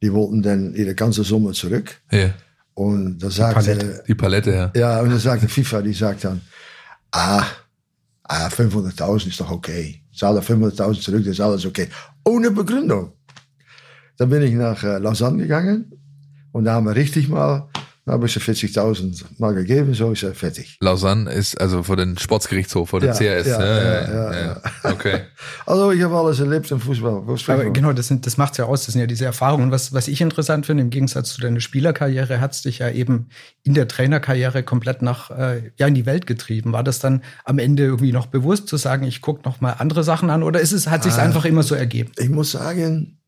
[0.03, 2.01] Die wollten dann ihre ganze Summe zurück.
[2.11, 2.35] Ja.
[2.75, 4.05] Und da sagte, Palette.
[4.09, 4.73] Die Palette, ja.
[4.75, 6.41] ja, und dann sagt die FIFA, die sagt dann,
[7.13, 7.45] ah,
[8.25, 10.03] ah 500.000 ist doch okay.
[10.15, 11.89] Zahl er 500.000 zurück, das ist alles okay.
[12.25, 13.13] Ohne Begründung.
[14.17, 15.93] Dann bin ich nach äh, Lausanne gegangen
[16.53, 17.69] und da haben wir richtig mal,
[18.05, 20.77] habe ich sie 40.000 mal gegeben, so ist er fertig.
[20.81, 23.47] Lausanne ist also vor den Sportsgerichtshof, vor der Ja, CRS.
[23.47, 25.21] ja, ja, ja, ja, Okay.
[25.67, 27.23] Also ich habe alles erlebt im Fußball.
[27.39, 28.85] Spricht Aber genau, das, sind, das macht's ja aus.
[28.85, 29.71] Das sind ja diese Erfahrungen.
[29.71, 33.29] Was, was ich interessant finde, im Gegensatz zu deiner Spielerkarriere, hat's dich ja eben
[33.63, 36.73] in der Trainerkarriere komplett nach, äh, ja, in die Welt getrieben.
[36.73, 40.03] War das dann am Ende irgendwie noch bewusst zu sagen, ich gucke noch mal andere
[40.03, 40.43] Sachen an?
[40.43, 41.23] Oder ist es, hat sich's Ah.
[41.23, 42.11] einfach immer so ergeben?
[42.19, 43.19] Ich muss sagen,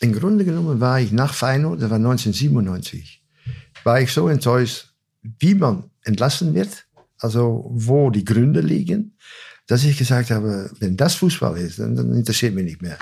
[0.00, 3.19] im Grunde genommen war ich nach Feyenoord, das war 1997,
[3.84, 6.86] war ich so enttäuscht, wie man entlassen wird,
[7.18, 9.16] also wo die Gründe liegen,
[9.66, 12.98] dass ich gesagt habe, wenn das Fußball ist, dann, dann interessiert mich nicht mehr.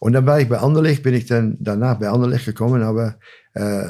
[0.00, 3.18] Und dann war ich bei Anderlecht, bin ich dann danach bei Anderlecht gekommen, aber
[3.54, 3.86] äh,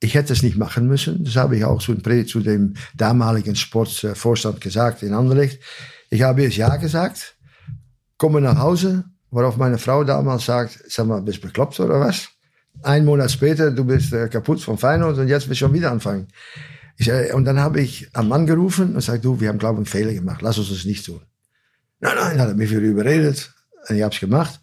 [0.00, 1.24] ich hätte es nicht machen müssen.
[1.24, 5.60] Das habe ich auch zu, zu dem damaligen Sportvorstand gesagt in Anderlecht.
[6.10, 7.36] Ich habe jetzt Ja gesagt,
[8.16, 12.28] komme nach Hause, worauf meine Frau damals sagt, sag mal, bist bekloppt oder was?
[12.82, 15.90] Ein Monat später, du bist äh, kaputt von Feyenoord und jetzt willst du schon wieder
[15.90, 16.28] anfangen.
[16.96, 19.74] Ich, äh, und dann habe ich einen Mann gerufen und sagt, du, wir haben, glaube
[19.74, 21.20] ich, einen Fehler gemacht, lass uns das nicht tun.
[22.00, 23.52] Nein, nein, hat er mich wieder überredet
[23.88, 24.60] und ich habe es gemacht.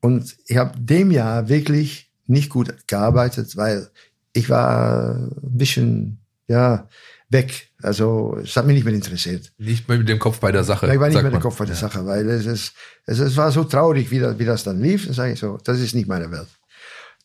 [0.00, 3.88] Und ich habe dem Jahr wirklich nicht gut gearbeitet, weil
[4.32, 6.88] ich war ein bisschen, ja,
[7.34, 7.68] weg.
[7.82, 9.52] Also es hat mich nicht mehr interessiert.
[9.58, 10.86] Nicht mehr mit dem Kopf bei der Sache.
[10.92, 11.80] Ich war nicht mehr mit dem Kopf bei der ja.
[11.80, 12.72] Sache, weil es, ist,
[13.06, 15.04] es, es war so traurig, wie das, wie das dann lief.
[15.04, 16.48] Dann sage ich so, das ist nicht meine Welt.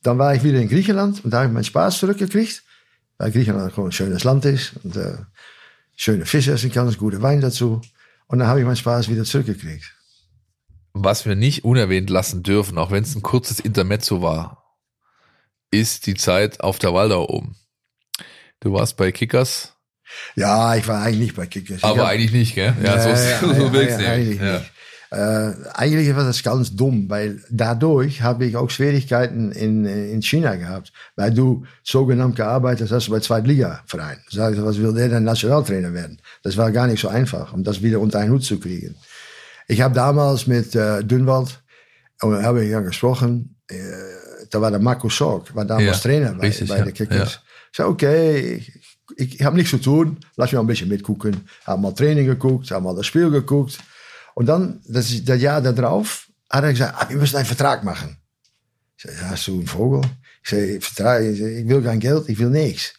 [0.02, 2.64] Dann war ich wieder in Griechenland und da habe ich meinen Spaß zurückgekriegt,
[3.18, 5.18] weil Griechenland gewoon ein schönes Land ist und äh,
[5.96, 7.82] schöne Fische essen kann, gute Wein dazu.
[8.28, 9.96] Und dann habe ich meinen Spaß wieder zurückgekriegt.
[10.94, 14.78] Was wir nicht unerwähnt lassen dürfen, auch wenn es ein kurzes Intermezzo war,
[15.72, 17.56] ist die Zeit auf der Waldau oben.
[18.60, 19.74] Du warst bei Kickers.
[20.36, 21.84] Ja, ich war eigentlich nicht bei Kickers.
[21.84, 22.76] Aber hab, eigentlich nicht, gell?
[22.84, 24.60] Ja, so, ja, so ja, willst eigentlich ja.
[24.60, 24.72] nicht.
[25.12, 30.56] Äh, eigentlich war das ganz dumm, weil dadurch habe ich auch Schwierigkeiten in, in China
[30.56, 34.22] gehabt, weil du sogenannt gearbeitet hast bei Zweitliga-Vereinen.
[34.30, 36.22] Sagst, was will der denn Nationaltrainer werden?
[36.44, 38.96] Das war gar nicht so einfach, um das wieder unter einen Hut zu kriegen.
[39.68, 41.60] Ich habe damals mit äh, Dünwald,
[42.22, 43.76] und habe ich ja gesprochen, äh,
[44.50, 47.34] da war der Marco Sorg, war damals ja, Trainer bei, richtig, bei ja, den Kickers.
[47.34, 47.42] Ja.
[47.72, 48.40] Ich zei, okay,
[49.18, 51.48] ich, ich, habe nichts zu tun, lass mich mal ein bisschen mitgucken.
[51.66, 53.80] Habe mal Training geguckt, habe mal das Spiel geguckt.
[54.40, 58.16] Und dann, das, das Jahr darauf, hat er gesagt, ah, wir müssen einen Vertrag machen.
[58.96, 60.00] Ich zei, ja, hast du einen Vogel?
[60.42, 62.94] Ich zei, Vertrag, ich will kein Geld, ich will nichts.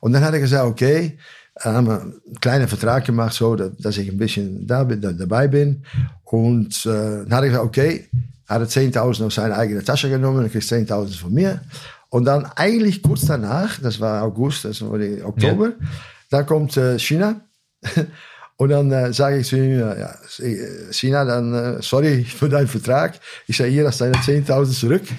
[0.00, 1.18] Und dann hat er gesagt, okay,
[1.62, 5.48] dann haben wir einen kleinen Vertrag gemacht, so, dass ich ein bisschen da bin, dabei
[5.48, 5.84] bin.
[6.24, 8.08] Und äh, dann hat er gesagt, okay,
[8.48, 11.60] hat er 10.000 aus seiner eigenen Tasche genommen, dann kriegst 10.000 von mir.
[12.08, 15.86] Und dann eigentlich kurz danach, das war August, das war Oktober, ja.
[16.30, 17.42] da kommt äh, China.
[18.58, 20.14] Und dann äh, sage ich zu ihm, ja,
[20.90, 23.14] China, dann, äh, sorry für deinen Vertrag.
[23.46, 25.02] Ich sage, hier hast deine 10.000 zurück.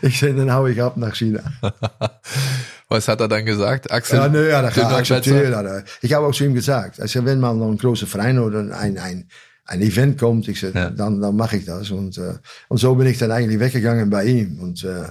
[0.00, 1.42] Ich sage, dann hau ich ab nach China.
[2.88, 3.90] Was hat er dann gesagt?
[3.90, 4.16] Axel?
[4.16, 5.84] Ja, nee, ja, das akzeptiert.
[6.02, 8.96] Ich habe auch zu ihm gesagt, also wenn mal noch ein großer Verein oder ein,
[8.96, 9.28] ein,
[9.64, 10.90] ein Event kommt, ich sag, ja.
[10.90, 11.90] dann, dann mache ich das.
[11.90, 12.34] Und, äh,
[12.68, 14.60] und so bin ich dann eigentlich weggegangen bei ihm.
[14.60, 15.08] Und, äh,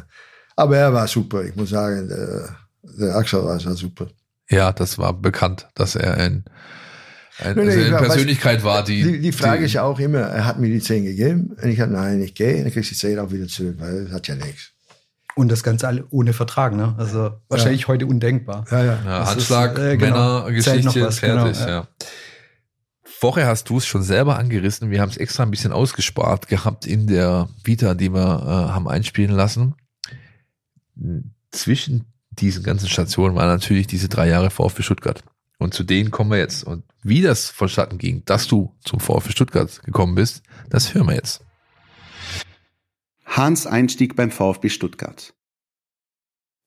[0.56, 1.44] aber er war super.
[1.44, 4.08] Ich muss sagen, der, der Axel war super.
[4.50, 6.46] Ja, das war bekannt, dass er ein,
[7.40, 9.20] ein, also eine Persönlichkeit weiß, war, die, die.
[9.20, 11.80] Die Frage die, ist ja auch immer, er hat mir die 10 gegeben und ich
[11.80, 14.28] habe, nein, ich gehe, dann kriegst du die 10 auch wieder zurück, weil das hat
[14.28, 14.72] ja nichts.
[15.36, 16.94] Und das Ganze alle ohne Vertrag, ne?
[16.98, 17.88] Also wahrscheinlich ja.
[17.88, 18.66] heute undenkbar.
[18.70, 19.00] Ja, ja.
[19.06, 21.70] ja Handschlag, ist, äh, genau, Männergeschichte, was, fertig, genau, ja.
[21.70, 21.88] ja.
[23.04, 24.90] Vorher hast du es schon selber angerissen.
[24.90, 28.88] Wir haben es extra ein bisschen ausgespart gehabt in der Vita, die wir äh, haben
[28.88, 29.76] einspielen lassen.
[31.52, 35.24] Zwischen diesen ganzen Stationen waren natürlich diese drei Jahre VfB Stuttgart.
[35.62, 36.64] Und zu denen kommen wir jetzt.
[36.64, 41.16] Und wie das vonstatten ging, dass du zum VfB Stuttgart gekommen bist, das hören wir
[41.16, 41.46] jetzt.
[43.26, 45.36] Hahns Einstieg beim VfB Stuttgart.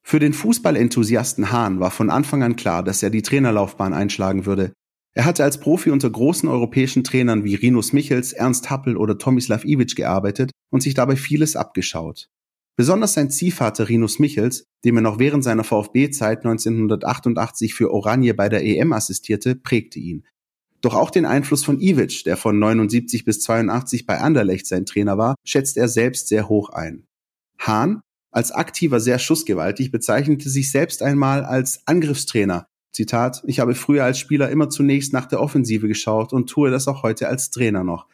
[0.03, 4.73] Für den Fußballenthusiasten Hahn war von Anfang an klar, dass er die Trainerlaufbahn einschlagen würde,
[5.17, 9.65] er hatte als Profi unter großen europäischen Trainern wie Rinus Michels, Ernst Happel oder Tomislav
[9.65, 12.29] Ivic gearbeitet und sich dabei vieles abgeschaut.
[12.77, 18.49] Besonders sein Ziehvater Rinus Michels, dem er noch während seiner VfB-Zeit 1988 für Oranje bei
[18.49, 20.27] der EM assistierte, prägte ihn.
[20.81, 25.17] Doch auch den Einfluss von Ivic, der von 79 bis 82 bei Anderlecht sein Trainer
[25.17, 27.07] war, schätzt er selbst sehr hoch ein.
[27.59, 28.01] Hahn,
[28.33, 34.21] als aktiver sehr schussgewaltig, bezeichnete sich selbst einmal als Angriffstrainer, Zitat, ich habe früher als
[34.21, 38.07] Spieler immer zunächst nach der Offensive geschaut und tue das auch heute als Trainer noch.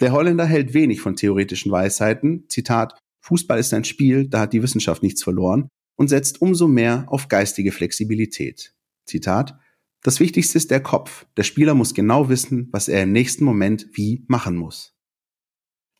[0.00, 2.44] Der Holländer hält wenig von theoretischen Weisheiten.
[2.48, 2.96] Zitat,
[3.30, 7.28] Fußball ist ein Spiel, da hat die Wissenschaft nichts verloren und setzt umso mehr auf
[7.28, 8.74] geistige Flexibilität.
[9.06, 9.56] Zitat,
[10.02, 11.26] das Wichtigste ist der Kopf.
[11.36, 14.96] Der Spieler muss genau wissen, was er im nächsten Moment wie machen muss.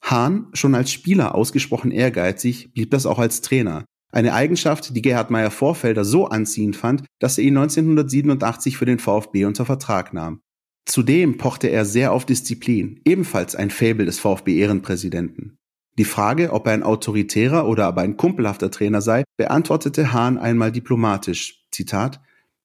[0.03, 3.85] Hahn, schon als Spieler ausgesprochen ehrgeizig, blieb das auch als Trainer.
[4.11, 8.99] Eine Eigenschaft, die Gerhard Meyer Vorfelder so anziehend fand, dass er ihn 1987 für den
[8.99, 10.41] VfB unter Vertrag nahm.
[10.85, 15.60] Zudem pochte er sehr auf Disziplin, ebenfalls ein Faible des VfB-Ehrenpräsidenten.
[16.01, 20.73] Die Frage, ob er ein autoritärer oder aber ein kumpelhafter Trainer sei, beantwortete Hahn einmal
[20.73, 21.67] diplomatisch.
[21.71, 22.23] Zitat,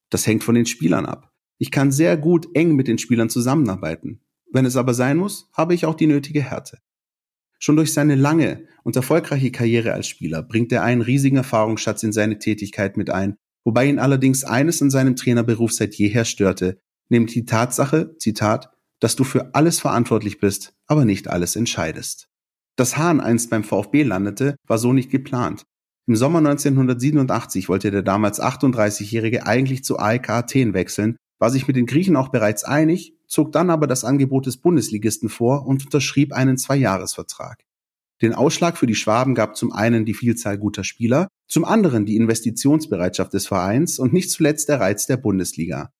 [0.08, 1.34] das hängt von den Spielern ab.
[1.58, 4.22] Ich kann sehr gut eng mit den Spielern zusammenarbeiten.
[4.50, 6.78] Wenn es aber sein muss, habe ich auch die nötige Härte.
[7.58, 12.12] Schon durch seine lange und erfolgreiche Karriere als Spieler bringt er einen riesigen Erfahrungsschatz in
[12.12, 16.80] seine Tätigkeit mit ein, wobei ihn allerdings eines in seinem Trainerberuf seit jeher störte,
[17.10, 22.30] nämlich die Tatsache, Zitat, dass du für alles verantwortlich bist, aber nicht alles entscheidest.
[22.76, 25.64] Dass Hahn einst beim VfB landete, war so nicht geplant.
[26.06, 31.76] Im Sommer 1987 wollte der damals 38-Jährige eigentlich zu AEK Athen wechseln, war sich mit
[31.76, 36.32] den Griechen auch bereits einig, zog dann aber das Angebot des Bundesligisten vor und unterschrieb
[36.32, 37.64] einen Zweijahresvertrag.
[38.22, 42.16] Den Ausschlag für die Schwaben gab zum einen die Vielzahl guter Spieler, zum anderen die
[42.16, 45.90] Investitionsbereitschaft des Vereins und nicht zuletzt der Reiz der Bundesliga.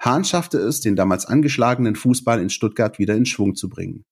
[0.00, 4.04] Hahn schaffte es, den damals angeschlagenen Fußball in Stuttgart wieder in Schwung zu bringen.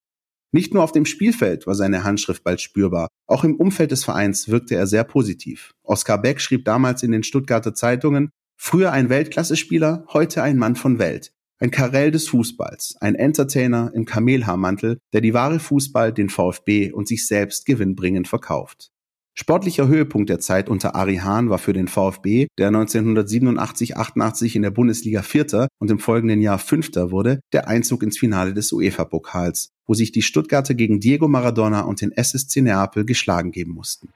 [0.54, 4.48] Nicht nur auf dem Spielfeld war seine Handschrift bald spürbar, auch im Umfeld des Vereins
[4.48, 5.72] wirkte er sehr positiv.
[5.82, 11.00] Oskar Beck schrieb damals in den Stuttgarter Zeitungen, früher ein Weltklasse-Spieler, heute ein Mann von
[11.00, 11.32] Welt.
[11.58, 17.08] Ein Karell des Fußballs, ein Entertainer im Kamelhaarmantel, der die wahre Fußball, den VfB und
[17.08, 18.92] sich selbst gewinnbringend verkauft.
[19.36, 24.70] Sportlicher Höhepunkt der Zeit unter Ari Hahn war für den VfB, der 1987-88 in der
[24.70, 29.94] Bundesliga Vierter und im folgenden Jahr Fünfter wurde, der Einzug ins Finale des UEFA-Pokals, wo
[29.94, 34.08] sich die Stuttgarter gegen Diego Maradona und den SSC Neapel geschlagen geben mussten.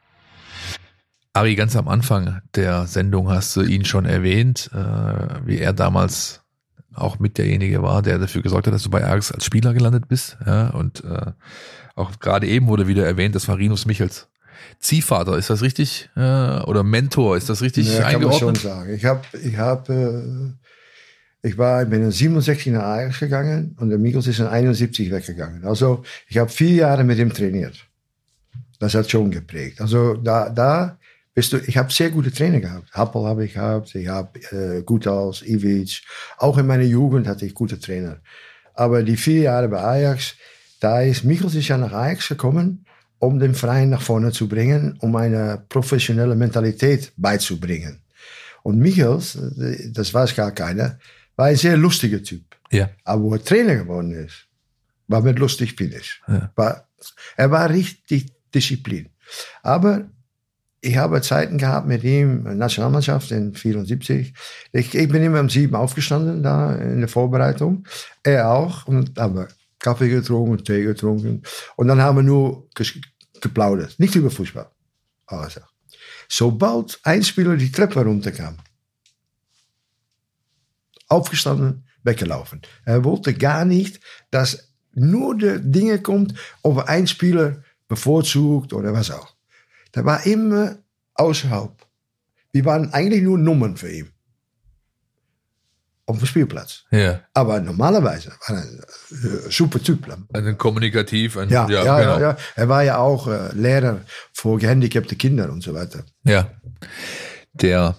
[1.33, 6.43] Ari, ganz am Anfang der Sendung hast du ihn schon erwähnt, äh, wie er damals
[6.95, 10.09] auch mit derjenige war, der dafür gesorgt hat, dass du bei Ajax als Spieler gelandet
[10.09, 10.37] bist.
[10.45, 11.33] Ja, und äh,
[11.95, 14.29] auch gerade eben wurde wieder erwähnt, das war Rinus Michels.
[14.81, 16.11] Ziehvater, ist das richtig?
[16.17, 18.41] Äh, oder Mentor, ist das richtig ja, eingeordnet?
[18.41, 18.95] Kann man schon sagen.
[18.95, 20.68] Ich habe, ich habe, äh,
[21.43, 25.65] ich war, bin in 67 nach Ajax gegangen und der Michels ist in 71 weggegangen.
[25.65, 27.87] Also ich habe vier Jahre mit ihm trainiert.
[28.81, 29.81] Das hat schon geprägt.
[29.81, 30.99] Also da, da
[31.35, 32.93] bist du, ich habe sehr gute Trainer gehabt.
[32.93, 36.03] Happel habe ich gehabt, ich habe äh, Gutals, Ivic.
[36.39, 38.19] Auch in meiner Jugend hatte ich gute Trainer.
[38.75, 40.35] Aber die vier Jahre bei Ajax,
[40.81, 42.85] da ist Michels ist ja nach Ajax gekommen
[43.19, 48.01] um den Verein nach vorne zu bringen, um eine professionelle Mentalität beizubringen.
[48.63, 49.39] Und Michels,
[49.93, 50.99] das weiß gar keiner,
[51.39, 52.45] war ein sehr lustiger Typ.
[52.71, 52.91] Ja.
[53.05, 54.47] Aber wo er Trainer geworden ist,
[55.07, 56.21] war mit lustig Finish.
[56.27, 56.53] Ja.
[56.57, 56.89] War,
[57.37, 59.09] er war richtig Disziplin.
[59.63, 60.11] Aber
[60.81, 64.35] ich habe Zeiten gehabt mit ihm, Nationalmannschaft in 74.
[64.73, 67.87] Ich, ich bin immer um sieben aufgestanden da in der Vorbereitung.
[68.23, 68.87] Er auch.
[68.87, 71.43] Und aber Kaffee getrunken, Tee getrunken.
[71.77, 72.69] Und dann haben wir nur
[73.41, 73.99] geplaudert.
[73.99, 74.69] Nicht über Fußball.
[75.27, 75.61] Also.
[76.29, 78.57] Sobald ein Spieler die Treppe runterkam,
[81.09, 82.63] aufgestanden, weggelaufen.
[82.85, 84.01] Er wollte gar nicht,
[84.31, 89.35] dass nur die Dinge kommt, ob ein Spieler bevorzugt oder was auch.
[89.95, 90.79] Der war immer
[91.15, 91.73] außerhalb.
[92.53, 94.13] Wir waren eigentlich nur Nummern für ihn
[96.09, 96.85] op dem Spielplatz.
[96.91, 97.21] Ja.
[97.35, 98.81] Aber normalerweise war er ein
[99.11, 100.07] äh, super Typ.
[100.33, 101.37] Ein kommunikativ.
[101.37, 102.21] Ein, ja, ja, ja, genau.
[102.21, 104.01] ja, Er war ja auch äh, Lehrer
[104.33, 106.05] für gehandicapte Kinder und so weiter.
[106.25, 106.51] Ja.
[107.53, 107.95] Der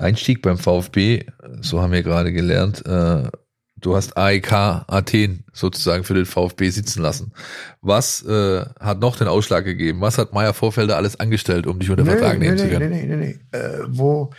[0.00, 1.24] Einstieg beim VfB,
[1.60, 3.28] so haben wir gerade gelernt, äh,
[3.76, 7.32] du hast AEK Athen sozusagen für den VfB sitzen lassen.
[7.80, 10.00] Was äh, hat noch den Ausschlag gegeben?
[10.00, 12.68] Was hat Meier Vorfelder alles angestellt, um dich unter nee, Vertrag nee, nehmen nee, zu
[12.68, 12.90] können?
[12.90, 13.58] Nee, nee, nee, nee.
[13.58, 14.30] Äh, wo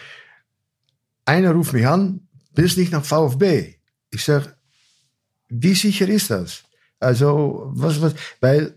[1.26, 3.76] einer ruft mich an, willst nicht nach VfB?
[4.12, 4.56] Ich sag,
[5.50, 6.64] wie sicher ist das?
[7.00, 8.76] Also, was, was, weil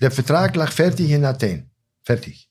[0.00, 1.70] der Vertrag lag fertig in Athen.
[2.02, 2.48] Fertig.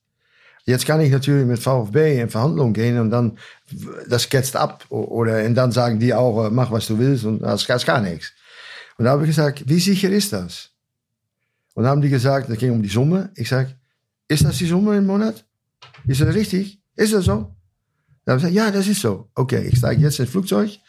[0.65, 3.37] Jetzt kann ich natürlich mit VfB in Verhandlungen gehen und dann,
[4.09, 4.83] das ketzt ab.
[4.89, 8.31] Oder, und dann sagen die auch, mach was du willst und das ist gar nichts.
[8.97, 10.71] Und da habe ich gesagt, wie sicher ist das?
[11.75, 13.29] Und dann haben die gesagt, das ging um die Summe.
[13.35, 13.67] Ich sag,
[14.27, 15.43] ist das die Summe im Monat?
[16.07, 16.79] Ist das richtig?
[16.95, 17.53] Ist das so?
[18.23, 19.27] Dann haben gesagt, ja, das ist so.
[19.35, 20.79] Okay, ich steige jetzt ins Flugzeug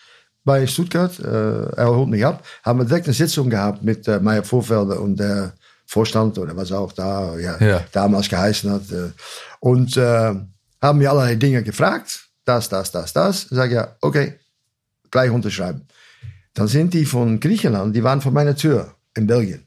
[0.44, 1.18] bei Stuttgart.
[1.18, 2.46] Äh, er holt mich ab.
[2.62, 5.52] Haben wir direkt eine Sitzung gehabt mit äh, Meier Vorfelder und der
[5.84, 7.84] Vorstand oder was auch da ja, ja.
[7.92, 8.90] damals geheißen hat.
[8.90, 9.10] Äh,
[9.66, 10.32] und äh,
[10.80, 12.28] haben mir allerlei Dinge gefragt.
[12.44, 13.48] Das, das, das, das.
[13.50, 14.34] Sag ja, okay,
[15.10, 15.88] gleich unterschreiben.
[16.54, 19.66] Dann sind die von Griechenland, die waren vor meiner Tür in Belgien.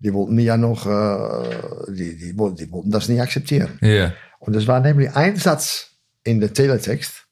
[0.00, 3.78] Die wollten mir ja noch, äh, die, die, wollten, die wollten das nicht akzeptieren.
[3.82, 4.12] Ja.
[4.40, 5.90] Und es war nämlich ein Satz
[6.24, 7.28] in der Teletext,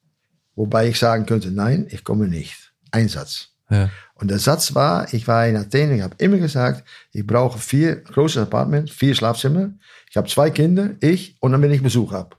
[0.55, 2.73] wobei ich sagen könnte, nein, ich komme nicht.
[2.93, 3.49] Ein Satz.
[3.71, 3.91] Ja.
[4.15, 7.97] Und der Satz war, ich war in Athen, ich habe immer gesagt, ich brauche vier
[7.97, 9.71] große Apartments, vier Schlafzimmer.
[10.11, 12.37] Ich habe zwei Kinder, ich und dann bin ich Besuch ab.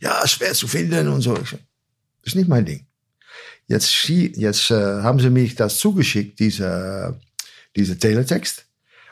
[0.00, 1.34] Ja, schwer zu finden und so.
[1.34, 1.54] das
[2.22, 2.86] ist nicht mein Ding.
[3.66, 7.18] Jetzt, jetzt äh, haben sie mich das zugeschickt, diese,
[7.74, 8.66] diese Teletext.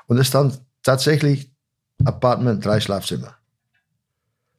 [0.07, 1.51] Und es stand tatsächlich
[2.05, 3.37] Apartment, drei Schlafzimmer.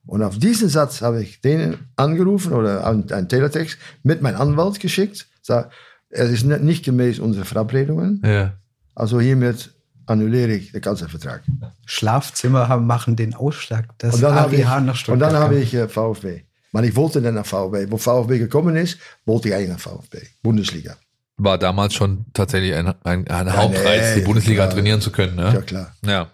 [0.07, 5.27] Und auf diesen Satz habe ich denen angerufen oder einen Teletext mit meinem Anwalt geschickt.
[5.43, 5.71] Sag,
[6.09, 8.23] es ist nicht gemäß unserer Verabredungen.
[8.25, 8.53] Ja.
[8.95, 9.72] Also hiermit
[10.05, 11.43] annulliere ich den ganzen Vertrag.
[11.85, 13.87] Schlafzimmer haben, machen den Ausschlag.
[13.97, 16.43] Das und dann habe ich, und dann habe ich äh, VfB.
[16.71, 17.87] Man, ich wollte dann nach VfB.
[17.89, 20.19] Wo VfB gekommen ist, wollte ich eigentlich nach VfB.
[20.41, 20.97] Bundesliga.
[21.37, 25.11] war damals schon tatsächlich ein, ein, ein ja, Hauptreiz, nee, die Bundesliga klar, trainieren zu
[25.11, 25.35] können.
[25.35, 25.53] Ne?
[25.53, 25.95] Ja, klar.
[26.03, 26.31] Ja.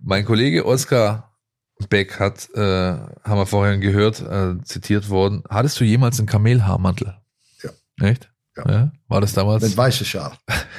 [0.00, 1.30] Mein Kollege Oskar
[1.88, 5.42] Beck hat, äh, haben wir vorhin gehört, äh, zitiert worden.
[5.48, 7.16] Hattest du jemals einen Kamelhaarmantel?
[7.62, 7.70] Ja.
[8.00, 8.30] Echt?
[8.56, 8.70] Ja.
[8.70, 8.92] ja.
[9.08, 9.62] War das damals?
[9.62, 10.32] Mit weißer Schal.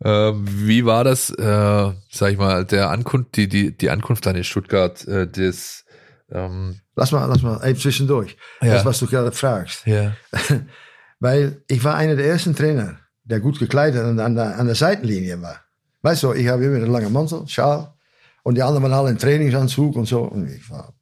[0.00, 4.36] äh, wie war das, äh, sag ich mal, der Ankunft, die, die, die Ankunft dann
[4.36, 5.84] in Stuttgart, äh, des,
[6.30, 8.36] ähm, Lass mal, lass mal eben zwischendurch.
[8.60, 8.74] Ja.
[8.74, 9.86] Das, was du gerade fragst.
[9.86, 10.16] Ja.
[11.20, 14.74] Weil ich war einer der ersten Trainer, der gut gekleidet an, an, der, an der
[14.74, 15.60] Seitenlinie war.
[16.02, 17.94] Weißt du, ich habe immer einen langen Mantel, Schal.
[18.42, 20.22] Und die anderen waren alle in Trainingsanzug und so.
[20.22, 20.92] Und ich war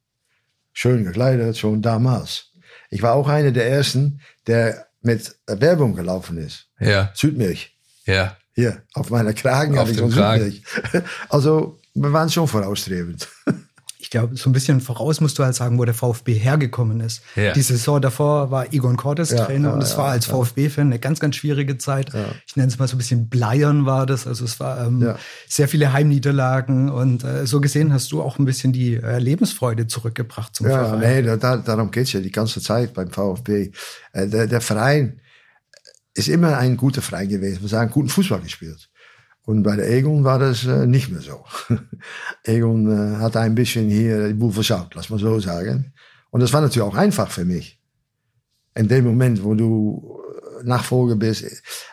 [0.74, 2.52] schön gekleidet, schon damals.
[2.90, 6.68] Ich war auch einer der ersten, der mit Werbung gelaufen ist.
[6.80, 7.10] Ja.
[7.14, 7.76] Südmilch.
[8.04, 8.36] Ja.
[8.52, 10.62] Hier, auf meiner Kragen auf habe ich so Südmilch.
[11.28, 13.28] Also, wir waren schon vorausstrebend.
[13.98, 17.22] ich glaube, so ein bisschen voraus musst du halt sagen, wo der VfB hergekommen ist.
[17.34, 17.52] Ja.
[17.54, 20.34] Die Saison davor war Egon Cortes Ja, Trainer ja, und es ja, war als ja.
[20.34, 22.12] VfB-Fan eine ganz, ganz schwierige Zeit.
[22.12, 22.26] Ja.
[22.46, 24.26] Ich nenne es mal so ein bisschen Bleiern war das.
[24.26, 25.18] Also es war ähm, Ja.
[25.48, 29.86] sehr viele Heimniederlagen und äh, so gesehen hast du auch ein bisschen die äh, Lebensfreude
[29.86, 31.00] zurückgebracht zum Ja, Verein.
[31.00, 33.70] nee, da, da, darum geht's ja die ganze Zeit beim VfB.
[34.12, 35.20] Äh, der, der Verein
[36.14, 37.62] ist immer ein guter Verein gewesen.
[37.62, 38.88] Wir sagen, guten Fußball gespielt.
[39.46, 41.44] Und bei der Egon war das äh, nicht mehr so.
[42.44, 45.94] Egon äh, hat ein bisschen hier die Boel versaut, lass mal so sagen.
[46.30, 47.80] Und das war natürlich auch einfach für mich.
[48.74, 50.20] In dem Moment, wo du
[50.64, 51.44] Nachfolger bist.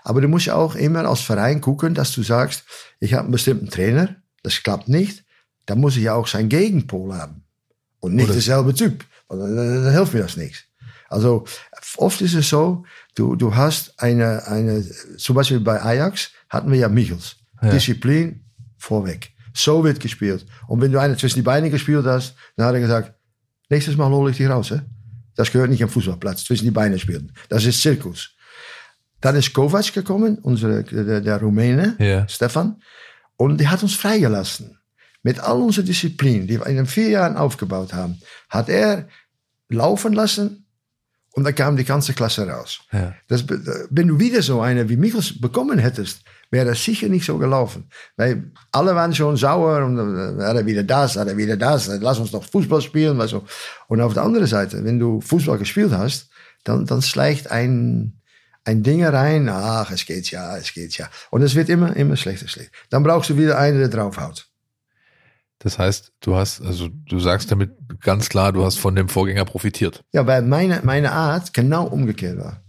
[0.04, 2.64] Aber du musst auch immer als Verein gucken, dass du sagst,
[3.00, 5.24] ich habe einen bestimmten Trainer, das klappt nicht.
[5.68, 7.44] Dann muss ich ja auch sein Gegenpol haben.
[8.00, 9.06] Und nicht Oder- derselbe Typ.
[9.28, 10.64] Weil Dann, dann, dann hilft mir das nichts.
[11.08, 11.46] Also
[11.98, 12.84] oft ist es so,
[13.14, 14.84] du, du hast eine, eine,
[15.18, 17.36] zum Beispiel bei Ajax hatten wir ja Michels.
[17.64, 17.72] Ja.
[17.72, 18.46] Disziplin
[18.78, 19.32] vorweg.
[19.54, 20.46] So wird gespielt.
[20.68, 23.14] Und wenn du einen zwischen die Beine gespielt hast, dann hat er gesagt,
[23.70, 24.72] nächstes Mal hole ich dich raus.
[24.72, 24.82] Hè?
[25.36, 27.32] Das gehört nicht am Fußballplatz, zwischen die Beine spielen.
[27.50, 28.32] Das ist Zirkus.
[29.22, 32.28] Dann ist Kovac gekommen, unsere, der, der Rumäne, Ja.
[32.28, 32.82] Stefan.
[33.38, 34.78] Und der hat uns freigelassen.
[35.22, 39.08] Mit all unserer Disziplin, die wir in den vier Jahren aufgebaut haben, hat er
[39.70, 40.66] laufen lassen
[41.32, 42.82] und dann kam die ganze Klasse raus.
[42.92, 43.16] Ja.
[43.28, 43.46] Das,
[43.90, 46.24] wenn du wieder so eine wie Michels bekommen hättest,
[46.54, 47.90] wäre das sicher nicht so gelaufen.
[48.16, 51.88] Weil alle waren schon sauer und dann hat er wieder das, hat er wieder das,
[52.00, 53.18] lass uns doch Fußball spielen.
[53.18, 53.44] Du.
[53.88, 56.30] Und auf der anderen Seite, wenn du Fußball gespielt hast,
[56.64, 58.22] dann, dann schleicht ein,
[58.64, 61.10] ein Ding rein, ach, es geht ja, es geht ja.
[61.32, 62.72] Und es wird immer, immer schlechter, schlechter.
[62.90, 64.48] Dann brauchst du wieder einen, der draufhaut.
[65.60, 69.46] Das heißt, du hast, also du sagst damit ganz klar, du hast von dem Vorgänger
[69.46, 70.04] profitiert.
[70.14, 72.63] Ja, weil meine, meine Art genau umgekehrt war.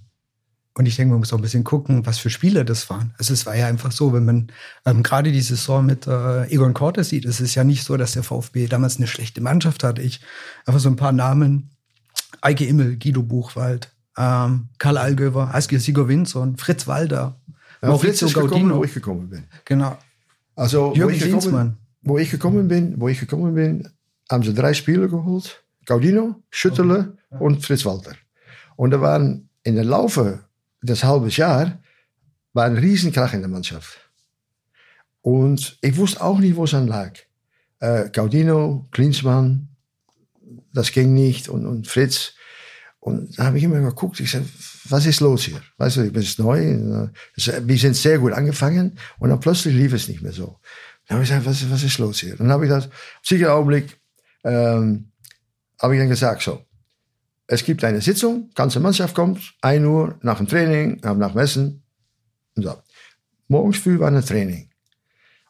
[0.77, 3.15] Und ich denke, man muss auch ein bisschen gucken, was für Spieler das waren.
[3.17, 4.49] Also es war ja einfach so, wenn man
[4.85, 8.13] ähm, gerade die Saison mit äh, Egon Cortes sieht, es ist ja nicht so, dass
[8.13, 10.03] der VfB damals eine schlechte Mannschaft hatte.
[10.03, 10.21] Ich
[10.67, 11.71] einfach so ein paar Namen.
[12.41, 17.41] Eike Immel, Guido Buchwald, ähm, Karl Allgöwer, Askil Sigurvinsson, Fritz Walder,
[17.81, 18.77] Ja, Fritz Maurizio ist gekommen, Gaudino.
[18.77, 19.45] wo ich gekommen bin.
[19.65, 19.97] Genau.
[20.57, 23.89] Also, wo Jürgen ich, gekommen, wo ich gekommen bin, wo ich gekommen bin,
[24.31, 25.65] haben sie drei Spieler geholt.
[25.87, 28.13] Gaudino, Schüttele und Fritz Walter.
[28.77, 30.45] Und da waren in der Laufe
[30.85, 31.79] des halben Jahr
[32.53, 33.99] war ein Riesenkrach in der Mannschaft.
[35.23, 37.13] Und ich wusste auch nicht, wo es an lag.
[37.81, 39.69] Äh, Gaudino, Klinsmann,
[40.73, 42.35] das ging nicht und, und Fritz.
[43.01, 44.43] Und da habe ich immer geguckt, ich sag,
[44.85, 45.63] was ist los hier?
[45.79, 46.61] Weißt du, ich bin jetzt neu.
[47.37, 50.59] Wir sind sehr gut angefangen und dann plötzlich lief es nicht mehr so.
[51.07, 52.37] Dann habe ich gesagt, was, was ist los hier?
[52.37, 52.89] Dann habe ich das,
[53.23, 53.99] sicher Augenblick,
[54.43, 55.11] ähm,
[55.81, 56.65] habe ich dann gesagt, so,
[57.47, 61.83] es gibt eine Sitzung, ganze Mannschaft kommt, 1 Uhr nach dem Training, nach dem Essen.
[62.55, 62.75] So.
[63.49, 64.71] Morgens früh war ein Training.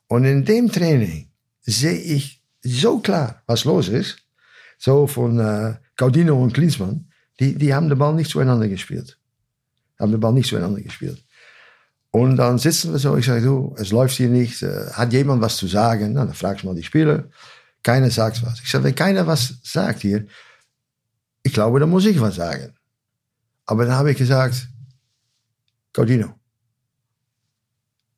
[0.08, 1.30] Und in dem Training
[1.62, 4.18] sehe ich so klar, was los ist.
[4.78, 9.18] So von äh, Gaudino und Klinsmann, die, die haben den Ball nicht zueinander gespielt.
[9.98, 11.24] Haben den Ball nicht zueinander gespielt.
[12.10, 15.42] Und dann sitzen wir so, ich sage, du, es läuft hier nicht, äh, hat jemand
[15.42, 16.12] was zu sagen?
[16.12, 17.24] Na, dann fragst du mal die Spieler.
[17.82, 18.60] Keiner sagt was.
[18.60, 20.26] Ich sage, wenn keiner was sagt hier,
[21.44, 22.74] ich glaube, da muss ich was sagen.
[23.66, 24.68] Aber dann habe ich gesagt,
[25.92, 26.34] Gaudino,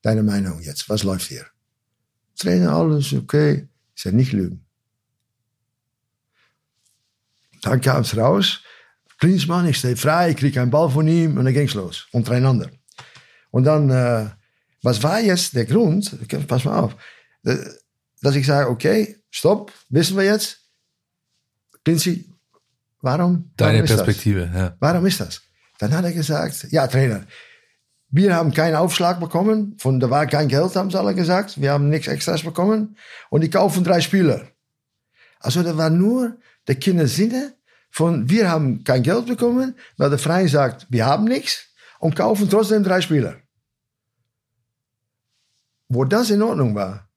[0.01, 1.45] deine Meinung jetzt, was läuft hier?
[2.35, 3.67] Trainer, alles okay.
[3.95, 4.65] Ich sage, nicht lügen.
[7.61, 8.61] Dann kam es raus,
[9.19, 12.07] Klinsmann, ich stehe frei, ich kriege einen Ball von ihm und dann ging es los,
[12.11, 12.69] untereinander.
[13.51, 14.29] Und dann, äh,
[14.83, 16.17] was war jetzt der Grund,
[16.47, 16.95] pass mal auf,
[17.43, 17.57] äh,
[18.21, 20.59] dass ich sage, okay, stopp, wissen wir jetzt,
[21.83, 22.29] Klinzi,
[23.01, 23.51] warum?
[23.57, 24.03] Deine warum ist das?
[24.03, 24.75] Perspektive, ja.
[24.79, 25.41] Warum ist das?
[25.79, 27.23] Dann hat er gesagt, ja, Trainer,
[28.09, 31.59] wir haben keinen Aufschlag bekommen, von da war kein Geld, haben sie alle gesagt.
[31.61, 32.97] Wir haben nichts Extras bekommen
[33.29, 34.47] und die kaufen drei Spieler.
[35.39, 36.37] Also da war nur
[36.67, 37.53] der Kindersinne
[37.89, 41.67] von wir haben kein Geld bekommen, weil der Verein sagt, wir haben nichts
[41.99, 43.37] und kaufen trotzdem drei Spieler.
[45.89, 47.09] Wo das in Ordnung war,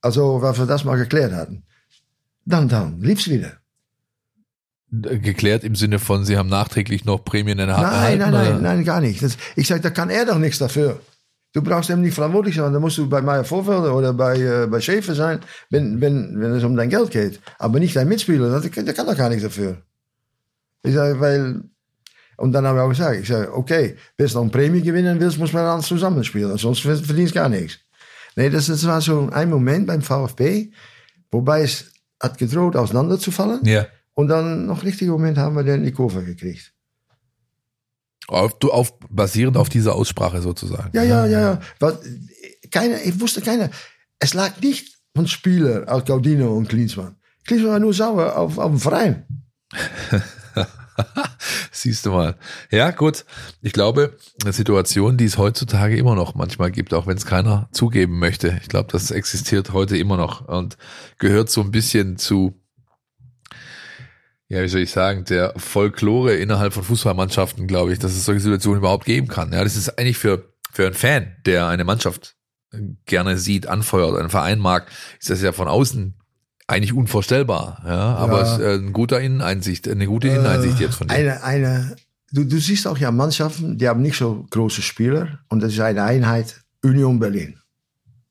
[0.00, 1.64] also was wir das mal geklärt hatten,
[2.44, 3.58] dann, dann lief's wieder.
[4.90, 7.90] Geklärt im Sinne von, Sie haben nachträglich noch Prämien in der Hand.
[7.90, 9.22] Nein, nein, nein, nein, gar nicht.
[9.22, 11.00] Das, ich sage, da kann er doch nichts dafür.
[11.52, 12.72] Du brauchst eben nicht verantwortlich sein.
[12.72, 16.52] Da musst du bei Meier Vorfelder oder bei, äh, bei Schäfer sein, wenn, wenn, wenn
[16.52, 17.40] es um dein Geld geht.
[17.58, 18.60] Aber nicht dein Mitspieler.
[18.60, 19.78] Der, der kann doch gar nichts dafür.
[20.82, 21.62] Ich sage, weil,
[22.36, 25.18] und dann habe ich auch gesagt, ich sage, okay, willst du noch eine Prämie gewinnen
[25.18, 26.56] willst, muss man dann zusammenspielen.
[26.58, 27.78] Sonst verdienst du gar nichts.
[28.36, 30.70] Nee, das, das war so ein Moment beim VfB,
[31.30, 33.64] wobei es hat gedroht auseinanderzufallen.
[33.64, 33.86] Ja.
[34.16, 36.72] Und dann noch richtigen Moment haben wir die Kurve gekriegt.
[38.28, 40.90] Auf, du, auf, basierend auf dieser Aussprache sozusagen.
[40.94, 41.40] Ja, ja, ja.
[41.40, 41.60] ja.
[41.78, 41.98] Was,
[42.70, 43.68] keine, ich wusste keiner.
[44.18, 47.16] Es lag nicht von Spieler aus Gaudino und Klinsmann.
[47.44, 49.26] Klinsmann war nur sauer auf, auf den Verein.
[51.70, 52.36] Siehst du mal.
[52.70, 53.26] Ja, gut.
[53.60, 57.68] Ich glaube, eine Situation, die es heutzutage immer noch manchmal gibt, auch wenn es keiner
[57.70, 58.58] zugeben möchte.
[58.62, 60.78] Ich glaube, das existiert heute immer noch und
[61.18, 62.58] gehört so ein bisschen zu,
[64.48, 68.40] ja, wie soll ich sagen, der Folklore innerhalb von Fußballmannschaften, glaube ich, dass es solche
[68.40, 69.52] Situationen überhaupt geben kann.
[69.52, 72.36] Ja, das ist eigentlich für, für einen Fan, der eine Mannschaft
[73.06, 74.86] gerne sieht, anfeuert, einen Verein mag,
[75.18, 76.14] ist das ja von außen
[76.68, 78.54] eigentlich unvorstellbar, ja, aber ja.
[78.54, 81.14] es, äh, ein guter Inneneinsicht, eine gute Inneneinsicht jetzt von dir.
[81.14, 81.96] Eine, eine,
[82.32, 85.80] du, du siehst auch ja Mannschaften, die haben nicht so große Spieler und das ist
[85.80, 87.60] eine Einheit Union Berlin.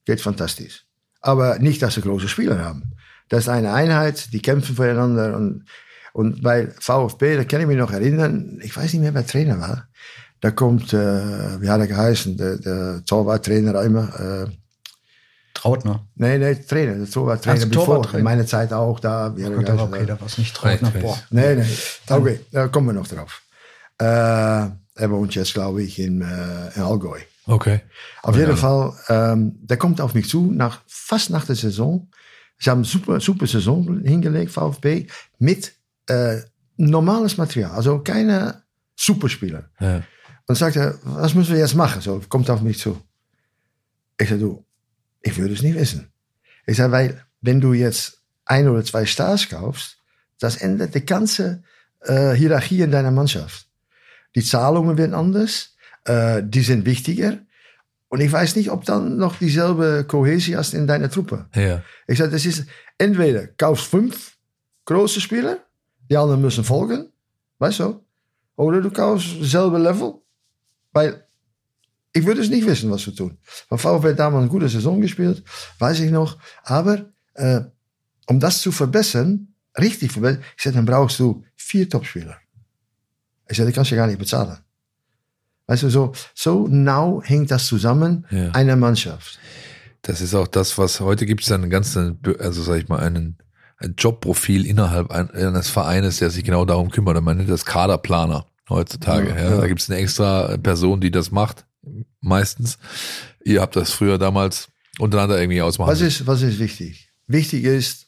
[0.05, 0.85] Geht fantastisch.
[1.21, 2.91] Aber nicht, dass sie große Spieler haben.
[3.29, 5.65] Das ist eine Einheit, die kämpfen füreinander und,
[6.15, 9.59] und bei VfB, da kann ich mich noch erinnern, ich weiß nicht mehr, wer Trainer
[9.59, 9.89] war.
[10.39, 14.47] Da kommt, äh, wie hat er geheißen, der, der Torwarttrainer immer, äh,
[15.53, 16.07] Trautner.
[16.15, 16.95] Nee, nee, Trainer.
[16.95, 18.03] Der Torwarttrainer also, bevor.
[18.03, 19.35] Torwart Meine Zeit auch da.
[19.37, 20.91] Oh Gott, aber okay, da war es nicht Trautner.
[20.91, 21.19] Boah.
[21.31, 21.65] Nee, nee.
[22.07, 23.41] Okay, da kommen wir noch drauf.
[23.99, 27.19] Äh, er wohnt jetzt, glaube ich, in, äh, in Allgäu.
[27.45, 27.81] Okay.
[28.23, 32.09] Auf jeden Fall, ähm, der kommt auf mich zu, nach, fast nach der Saison.
[32.57, 35.07] Sie haben super, super Saison hingelegt, VfB,
[35.39, 35.73] mit
[36.07, 36.41] äh,
[36.77, 37.71] normales Material.
[37.71, 38.63] Also keine
[38.95, 39.69] Superspieler.
[39.79, 40.03] Ja.
[40.47, 42.01] Und sagt er, was müssen wir jetzt machen?
[42.01, 43.01] So, kommt auf mich zu.
[44.17, 44.65] Ich sage, du,
[45.21, 46.11] ich würde es nicht wissen.
[46.65, 49.97] Ich sage, weil wenn du jetzt ein oder zwei Stars kaufst,
[50.39, 51.63] das ändert die ganze
[52.01, 53.67] äh, Hierarchie in deiner Mannschaft.
[54.35, 55.75] Die Zahlungen werden anders,
[56.05, 57.39] äh, die sind wichtiger.
[58.09, 61.47] Und ich weiß nicht, ob dann noch dieselbe Kohäsie hast in deiner Truppe.
[61.55, 61.81] Ja.
[62.07, 62.65] Ich sage, das ist
[62.97, 64.37] entweder kaufst fünf
[64.85, 65.59] große Spieler,
[66.09, 67.11] die anderen müssen folgen,
[67.59, 68.01] weißt du?
[68.55, 70.15] Oder du kaufst selbe Level,
[70.93, 71.25] weil
[72.13, 73.37] ich würde es nicht wissen, was zu tun.
[73.67, 75.43] Von VfB hat damals eine gute Saison gespielt,
[75.79, 76.37] weiß ich noch.
[76.63, 77.61] Aber äh,
[78.27, 82.37] um das zu verbessern, richtig verbessern, ich sage, dann brauchst du vier Topspieler.
[83.49, 84.57] Ich sage, die kannst du gar nicht bezahlen.
[85.67, 88.51] Weißt du, so, so genau hängt das zusammen, ja.
[88.51, 89.39] eine Mannschaft.
[90.03, 93.15] Das ist auch das, was heute gibt es einen ganzen, also sag ich mal, einen,
[93.15, 93.37] ein
[93.97, 97.21] Jobprofil innerhalb eines Vereines, der sich genau darum kümmert.
[97.21, 99.29] Man nennt das Kaderplaner heutzutage.
[99.29, 99.57] Ja, ja.
[99.57, 101.65] Da gibt es eine extra Person, die das macht
[102.21, 102.77] meistens.
[103.43, 104.69] Ihr habt das früher damals
[104.99, 105.91] untereinander irgendwie ausmachen.
[105.91, 107.09] Was ist, was ist wichtig?
[107.27, 108.07] Wichtig ist,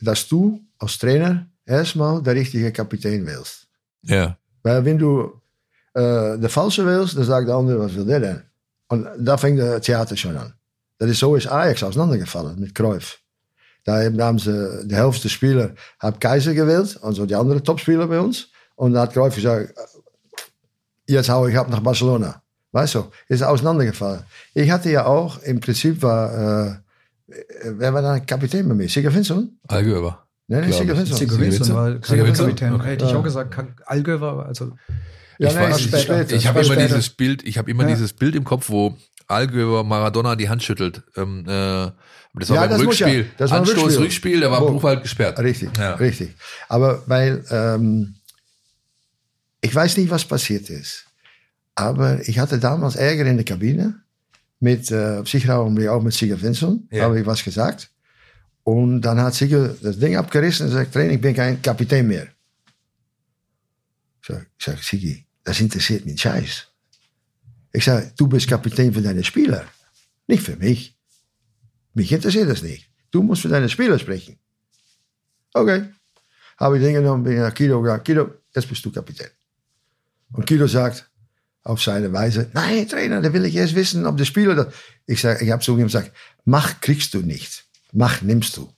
[0.00, 3.66] dass du als Trainer erstmal der richtige Kapitän willst.
[4.02, 4.36] Ja.
[4.62, 5.40] Weil wenn du
[5.94, 8.42] äh, der falsche willst, dann sagt der andere, was will der denn?
[8.88, 10.54] Und da fängt der Theater schon an.
[10.98, 13.18] Dat is zo is Ajax auseinandergefallen mit Cruyff.
[13.84, 18.18] Da haben sie die Hälfte der Spieler hat Kaiser gewählt, also die anderen Topspieler bei
[18.18, 18.48] uns.
[18.76, 19.74] Und da hat Cruyff gesagt,
[21.06, 22.42] jetzt hau ich ab nach Barcelona.
[22.72, 24.24] Weißt du, ist auseinandergefallen.
[24.54, 26.80] Ich hatte ja auch, im Prinzip war,
[27.28, 28.88] äh, wer war da Kapitän bei mir?
[28.88, 29.58] Sigurd Finson?
[29.68, 30.26] Allgöwer.
[30.48, 31.16] Nein, nicht Sigurd Finson.
[31.16, 32.74] Sigurd Finson war Kapitän.
[32.74, 32.88] Okay.
[32.88, 33.54] Hätte ich auch gesagt,
[33.86, 34.72] Allgöwer, also.
[35.38, 37.90] Ja, ich, ich, ich habe immer dieses Bild, ich habe immer ja.
[37.90, 38.96] dieses Bild im Kopf, wo
[39.26, 41.02] Allgöwer Maradona die Hand schüttelt.
[41.16, 41.90] Ähm, äh,
[42.36, 43.20] das war ja, beim das Rückspiel.
[43.20, 43.26] Ja.
[43.36, 44.02] Das war Anstoß, Rückspiel.
[44.02, 45.38] Rückspiel, der war Buchwald gesperrt.
[45.38, 45.94] Richtig, ja.
[45.94, 46.34] richtig.
[46.68, 48.16] Aber weil ähm,
[49.60, 51.06] ich weiß nicht, was passiert ist.
[51.74, 54.00] Aber ich hatte damals Ärger in der Kabine
[54.60, 57.04] mit, äh, sicher auch mit Sieger Vincent, ja.
[57.04, 57.90] habe ich was gesagt.
[58.62, 62.26] Und dann hat Sieger das Ding abgerissen und gesagt, Trainer, ich bin kein Kapitän mehr.
[64.20, 66.66] Ich sag, ich sag Sigi, das interessiert mich Scheiß.
[67.76, 69.64] Ich sag, du bist Kapitän für deine Spieler,
[70.28, 70.96] nicht für mich.
[71.92, 72.88] Mich interessiert das nicht.
[73.10, 74.38] Du musst für deine Spieler sprechen.
[75.52, 75.84] Okay.
[76.56, 78.04] Habe ich Dinge genommen, bin nach Kido gegangen.
[78.04, 79.28] Kido, jetzt bist du Kapitän.
[80.32, 81.10] Und Kido sagt,
[81.64, 84.74] auf seine Weise, nein, Trainer, da will ich erst wissen, ob der Spieler das.
[85.06, 86.12] Ich sage, ich habe zu ihm gesagt,
[86.44, 87.64] mach kriegst du nicht.
[87.92, 88.72] Mach nimmst du.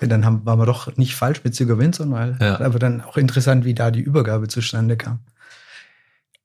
[0.00, 2.60] dann haben, waren wir doch nicht falsch mit Sigurd Winson, weil Ja.
[2.60, 5.20] aber dann auch interessant, wie da die Übergabe zustande kam.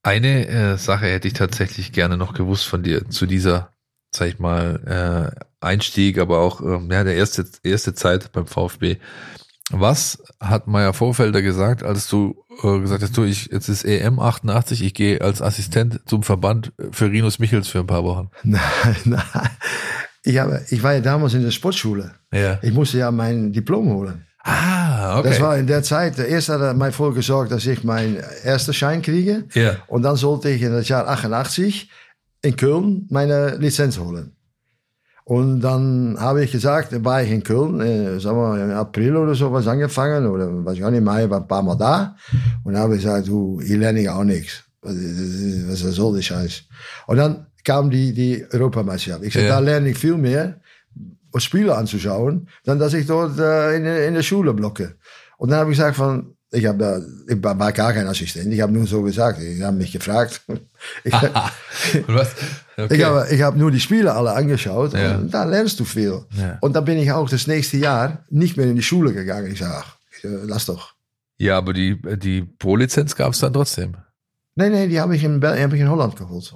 [0.03, 3.73] Eine äh, Sache hätte ich tatsächlich gerne noch gewusst von dir zu dieser,
[4.11, 8.97] sag ich mal, äh, Einstieg, aber auch ähm, ja, der erste, erste Zeit beim VfB.
[9.69, 14.19] Was hat Meier Vorfelder gesagt, als du äh, gesagt hast, du, ich, jetzt ist EM
[14.19, 18.29] 88, ich gehe als Assistent zum Verband für Rinus Michels für ein paar Wochen?
[18.43, 18.61] Nein,
[19.05, 19.49] nein.
[20.23, 22.13] Ich, habe, ich war ja damals in der Sportschule.
[22.33, 22.59] Ja.
[22.61, 24.25] Ich musste ja mein Diplom holen.
[24.43, 25.29] Ah, okay.
[25.29, 28.73] Das war in der Zeit, erst hat er mij voor gesorgt, dass ich meinen ersten
[28.73, 29.43] Schein kriege.
[29.53, 29.75] Ja.
[29.87, 31.89] Und dann sollte ich in das Jahr 88
[32.41, 34.31] in Köln meine Lizenz holen.
[35.23, 39.15] Und dann habe ich gesagt, da war ich in Köln, äh, sagen wir im April
[39.15, 42.15] oder so was angefangen, oder weiß ich auch nicht, Mai war ein paar Mal da.
[42.63, 44.63] Und dann habe ich gesagt, du, hier lerne ich auch nichts.
[44.81, 46.63] Was, was soll die Scheiß?
[47.05, 49.23] Und dann kam die, die Europameisterschaft.
[49.23, 49.55] Ich sagte, Ja.
[49.55, 50.55] da lerne ich viel mehr,
[51.39, 54.95] Spiele anzuschauen, dann dass ich dort äh, in, der- in der Schule blocke.
[55.37, 56.99] Und dann habe ich gesagt von, ich habe da,
[57.33, 60.41] ich war gar kein Assistent, ich habe nur so gesagt, ich habe mich gefragt.
[61.03, 61.13] Ich,
[62.07, 62.31] was?
[62.77, 62.95] Okay.
[62.97, 65.17] ich habe ich hab nur die Spiele alle angeschaut Ja.
[65.17, 66.21] und da lernst du viel.
[66.31, 66.57] Ja.
[66.61, 69.51] Und dann bin ich auch das nächste Jahr nicht mehr in die Schule gegangen.
[69.51, 70.93] Ich sage, ach, äh, lass doch.
[71.37, 73.95] ja, aber die, die Pro-Lizenz gab es dann trotzdem.
[74.55, 76.53] Nee, nee, die habe ich, in Bel- hab ich in Holland geholt.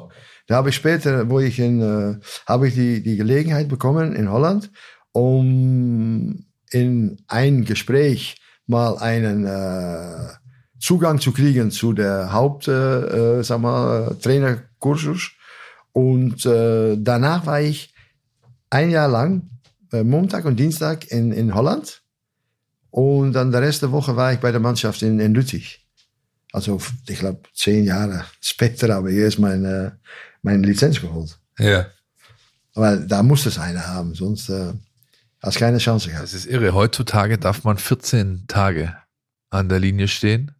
[0.47, 4.29] Da habe ich später, wo ich in, äh, habe ich die, die Gelegenheit bekommen in
[4.29, 4.69] Holland,
[5.13, 8.35] um in ein Gespräch
[8.67, 10.29] mal einen äh,
[10.79, 15.31] Zugang zu kriegen zu der Haupt, äh, äh, sag mal, Trainerkursus.
[15.93, 17.93] Und äh, danach war ich
[18.69, 19.49] ein Jahr lang,
[19.93, 22.01] äh, Montag und Dienstag in, in Holland.
[22.89, 25.84] Und dann der Rest der Woche war ich bei der Mannschaft in, in Lüttich.
[26.55, 26.79] Also,
[27.09, 29.99] ich glaube, zehn Jahre später habe ich erst meine,
[30.41, 31.37] meine Lizenz geholt.
[31.59, 31.87] Ja.
[32.73, 34.71] Aber da muss es einer haben, sonst äh,
[35.41, 36.23] hast keine Chance gehabt.
[36.23, 36.73] Das ist irre.
[36.73, 38.95] Heutzutage darf man 14 Tage
[39.49, 40.51] an der Linie stehen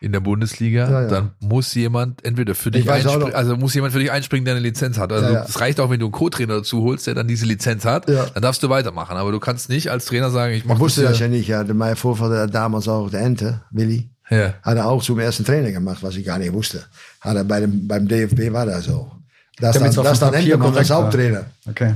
[0.00, 0.90] in der Bundesliga.
[0.90, 1.08] Ja, ja.
[1.08, 4.54] Dann muss jemand entweder für dich Ich einspringen, also muss jemand für dich einspringen, der
[4.54, 5.12] eine Lizenz hat.
[5.12, 5.44] Also Ja, ja.
[5.46, 8.42] es reicht auch, wenn du einen Co-Trainer dazu holst, der dann diese Lizenz hat, dann
[8.42, 9.18] darfst du weitermachen.
[9.18, 11.48] Aber du kannst nicht als Trainer sagen, ich mache wusste das ja nicht.
[11.48, 11.64] Ja.
[11.64, 14.54] Mein Vorvater damals auch der Ente, Willi, Ja.
[14.62, 16.84] hat er auch zum ersten Trainer gemacht, was ich gar nicht wusste.
[17.20, 19.10] Hat er bei dem, beim DFB war das so.
[19.58, 20.90] Das dann, das dann Entemann als.
[20.90, 21.44] Haupttrainer.
[21.68, 21.94] Okay.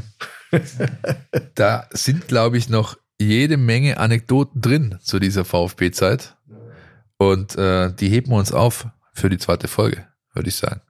[1.55, 6.37] Da sind, glaube ich, noch jede Menge Anekdoten drin zu dieser VfB-Zeit.
[7.19, 10.81] Und äh, die heben wir uns auf für die zweite Folge, würde ich sagen.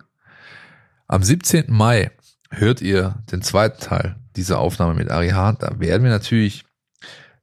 [1.07, 1.64] Am 17.
[1.68, 2.11] Mai
[2.51, 5.57] hört ihr den zweiten Teil dieser Aufnahme mit Ari Hahn.
[5.59, 6.64] Da werden wir natürlich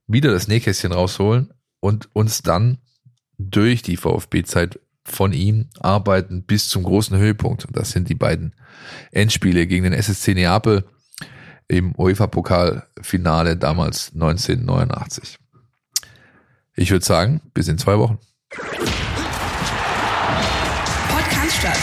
[0.07, 2.77] wieder das Nähkästchen rausholen und uns dann
[3.37, 7.65] durch die VfB-Zeit von ihm arbeiten bis zum großen Höhepunkt.
[7.65, 8.53] Und das sind die beiden
[9.11, 10.83] Endspiele gegen den SSC Neapel
[11.67, 15.37] im UEFA-Pokalfinale damals 1989.
[16.75, 18.19] Ich würde sagen, bis in zwei Wochen.
[21.09, 21.79] Podcast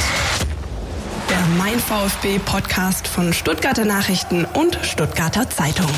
[1.31, 5.91] Der Mein VfB Podcast von Stuttgarter Nachrichten und Stuttgarter Zeitung.